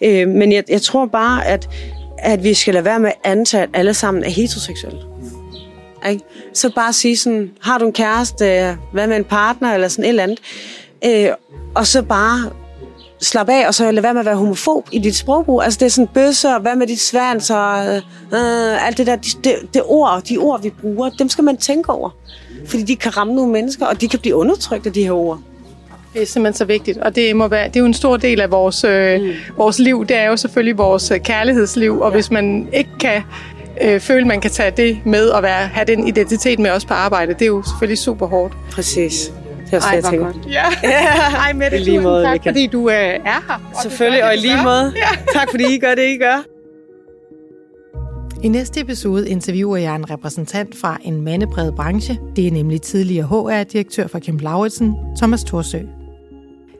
Øh, 0.00 0.28
men 0.28 0.52
jeg, 0.52 0.64
jeg 0.68 0.82
tror 0.82 1.06
bare, 1.06 1.46
at 1.46 1.68
at 2.24 2.44
vi 2.44 2.54
skal 2.54 2.74
lade 2.74 2.84
være 2.84 3.00
med 3.00 3.08
at 3.08 3.30
antage, 3.30 3.62
at 3.62 3.68
alle 3.74 3.94
sammen 3.94 4.24
er 4.24 4.30
heteroseksuelle. 4.30 5.00
Ikke? 6.08 6.24
Så 6.54 6.72
bare 6.74 6.92
sige 6.92 7.16
sådan, 7.16 7.50
har 7.60 7.78
du 7.78 7.86
en 7.86 7.92
kæreste, 7.92 8.76
hvad 8.92 9.06
med 9.06 9.16
en 9.16 9.24
partner, 9.24 9.74
eller 9.74 9.88
sådan 9.88 10.04
et 10.04 10.08
eller 10.08 10.22
andet. 10.22 10.38
Øh, 11.04 11.28
og 11.74 11.86
så 11.86 12.02
bare 12.02 12.50
slappe 13.20 13.52
af, 13.52 13.66
og 13.66 13.74
så 13.74 13.90
lade 13.90 14.02
være 14.02 14.14
med 14.14 14.20
at 14.20 14.26
være 14.26 14.36
homofob 14.36 14.88
i 14.92 14.98
dit 14.98 15.16
sprogbrug. 15.16 15.62
Altså 15.62 15.78
det 15.78 15.86
er 15.86 15.90
sådan 15.90 16.08
bøsser, 16.14 16.58
hvad 16.58 16.76
med 16.76 16.86
dit 16.86 17.00
svans, 17.00 17.50
og 17.50 17.96
øh, 18.32 18.86
alt 18.86 18.98
det 18.98 19.06
der, 19.06 19.16
det, 19.16 19.44
det, 19.44 19.54
det 19.74 19.82
ord, 19.84 20.22
de 20.28 20.38
ord, 20.38 20.62
vi 20.62 20.70
bruger, 20.70 21.10
dem 21.10 21.28
skal 21.28 21.44
man 21.44 21.56
tænke 21.56 21.90
over. 21.90 22.10
Fordi 22.66 22.82
de 22.82 22.96
kan 22.96 23.16
ramme 23.16 23.34
nogle 23.34 23.52
mennesker, 23.52 23.86
og 23.86 24.00
de 24.00 24.08
kan 24.08 24.18
blive 24.18 24.34
undertrykt 24.34 24.86
af 24.86 24.92
de 24.92 25.02
her 25.02 25.12
ord. 25.12 25.40
Det 26.14 26.22
er 26.22 26.26
simpelthen 26.26 26.58
så 26.58 26.64
vigtigt, 26.64 26.98
og 26.98 27.16
det, 27.16 27.36
må 27.36 27.48
være, 27.48 27.68
det 27.68 27.76
er 27.76 27.80
jo 27.80 27.86
en 27.86 27.94
stor 27.94 28.16
del 28.16 28.40
af 28.40 28.50
vores, 28.50 28.84
øh, 28.84 29.20
mm. 29.20 29.28
vores 29.56 29.78
liv. 29.78 30.06
Det 30.06 30.16
er 30.16 30.26
jo 30.26 30.36
selvfølgelig 30.36 30.78
vores 30.78 31.10
øh, 31.10 31.20
kærlighedsliv, 31.20 32.00
og 32.00 32.10
ja. 32.10 32.14
hvis 32.14 32.30
man 32.30 32.68
ikke 32.72 32.90
kan 33.00 33.22
øh, 33.82 34.00
føle, 34.00 34.24
man 34.24 34.40
kan 34.40 34.50
tage 34.50 34.70
det 34.70 35.00
med 35.04 35.26
og 35.26 35.42
være, 35.42 35.66
have 35.66 35.84
den 35.84 36.08
identitet 36.08 36.58
med 36.58 36.70
os 36.70 36.84
på 36.84 36.94
arbejde, 36.94 37.32
det 37.34 37.42
er 37.42 37.46
jo 37.46 37.62
selvfølgelig 37.62 37.98
super 37.98 38.26
hårdt. 38.26 38.54
Præcis. 38.72 39.32
Det 39.64 39.72
er 39.72 39.76
også 39.76 39.88
Ej, 39.88 39.94
jeg 39.94 40.04
tænker. 40.04 40.26
Godt. 40.26 40.36
Ja. 40.50 40.64
Ej, 41.44 41.52
Mette, 41.52 41.78
lige 41.78 42.00
måde, 42.00 42.24
tak, 42.24 42.40
fordi 42.42 42.66
du 42.66 42.90
øh, 42.90 42.96
er 42.96 43.20
her. 43.24 43.70
Og 43.74 43.82
selvfølgelig, 43.82 44.24
og 44.24 44.34
i 44.34 44.38
lige 44.38 44.62
måde. 44.62 44.92
Ja. 44.96 45.38
Tak, 45.40 45.50
fordi 45.50 45.74
I 45.74 45.78
gør 45.78 45.94
det, 45.94 46.08
I 46.08 46.18
gør. 46.18 46.44
I 48.42 48.48
næste 48.48 48.80
episode 48.80 49.28
interviewer 49.28 49.76
jeg 49.76 49.96
en 49.96 50.10
repræsentant 50.10 50.76
fra 50.76 50.98
en 51.02 51.20
mandepræget 51.20 51.74
branche. 51.74 52.18
Det 52.36 52.46
er 52.46 52.50
nemlig 52.50 52.82
tidligere 52.82 53.26
HR-direktør 53.26 54.06
for 54.06 54.18
Kemp 54.18 54.42
Lauritsen, 54.42 54.94
Thomas 55.18 55.44
Thorsø. 55.44 55.78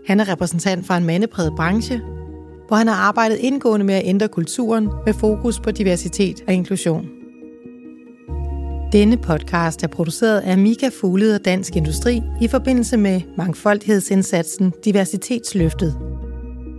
Han 0.06 0.20
er 0.20 0.28
repræsentant 0.28 0.86
for 0.86 0.94
en 0.94 1.04
mandepræget 1.04 1.52
branche, 1.56 2.00
hvor 2.68 2.76
han 2.76 2.88
har 2.88 2.94
arbejdet 2.94 3.36
indgående 3.36 3.86
med 3.86 3.94
at 3.94 4.02
ændre 4.04 4.28
kulturen 4.28 4.88
med 5.06 5.14
fokus 5.14 5.60
på 5.60 5.70
diversitet 5.70 6.44
og 6.46 6.54
inklusion. 6.54 7.08
Denne 8.92 9.16
podcast 9.16 9.82
er 9.82 9.88
produceret 9.88 10.40
af 10.40 10.58
Mika 10.58 10.90
Fuglede 11.00 11.34
og 11.34 11.44
Dansk 11.44 11.76
Industri 11.76 12.22
i 12.40 12.48
forbindelse 12.48 12.96
med 12.96 13.20
mangfoldighedsindsatsen 13.36 14.72
Diversitetsløftet. 14.84 15.96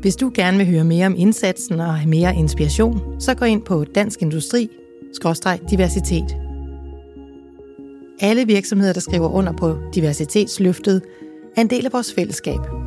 Hvis 0.02 0.16
du 0.16 0.32
gerne 0.36 0.58
vil 0.58 0.68
høre 0.68 0.84
mere 0.84 1.06
om 1.06 1.16
indsatsen 1.18 1.80
og 1.80 1.96
have 1.96 2.10
mere 2.10 2.36
inspiration, 2.36 3.22
så 3.22 3.34
gå 3.34 3.46
ind 3.46 3.62
på 3.62 3.84
Dansk 3.84 4.22
Industri 4.22 4.70
diversitet. 5.70 6.38
Alle 8.20 8.46
virksomheder, 8.46 8.94
der 8.94 9.00
skriver 9.00 9.30
under 9.30 9.54
på 9.54 9.78
diversitetsløftet, 9.96 11.02
er 11.58 11.62
en 11.62 11.70
del 11.70 11.86
af 11.86 11.94
vores 11.94 12.14
fællesskab– 12.14 12.60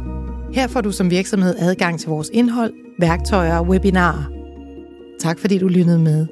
her 0.52 0.66
får 0.66 0.80
du 0.80 0.92
som 0.92 1.10
virksomhed 1.10 1.54
adgang 1.58 2.00
til 2.00 2.08
vores 2.08 2.30
indhold, 2.32 2.72
værktøjer 2.98 3.58
og 3.58 3.66
webinarer. 3.66 4.24
Tak 5.20 5.38
fordi 5.38 5.58
du 5.58 5.68
lyttede 5.68 5.98
med. 5.98 6.26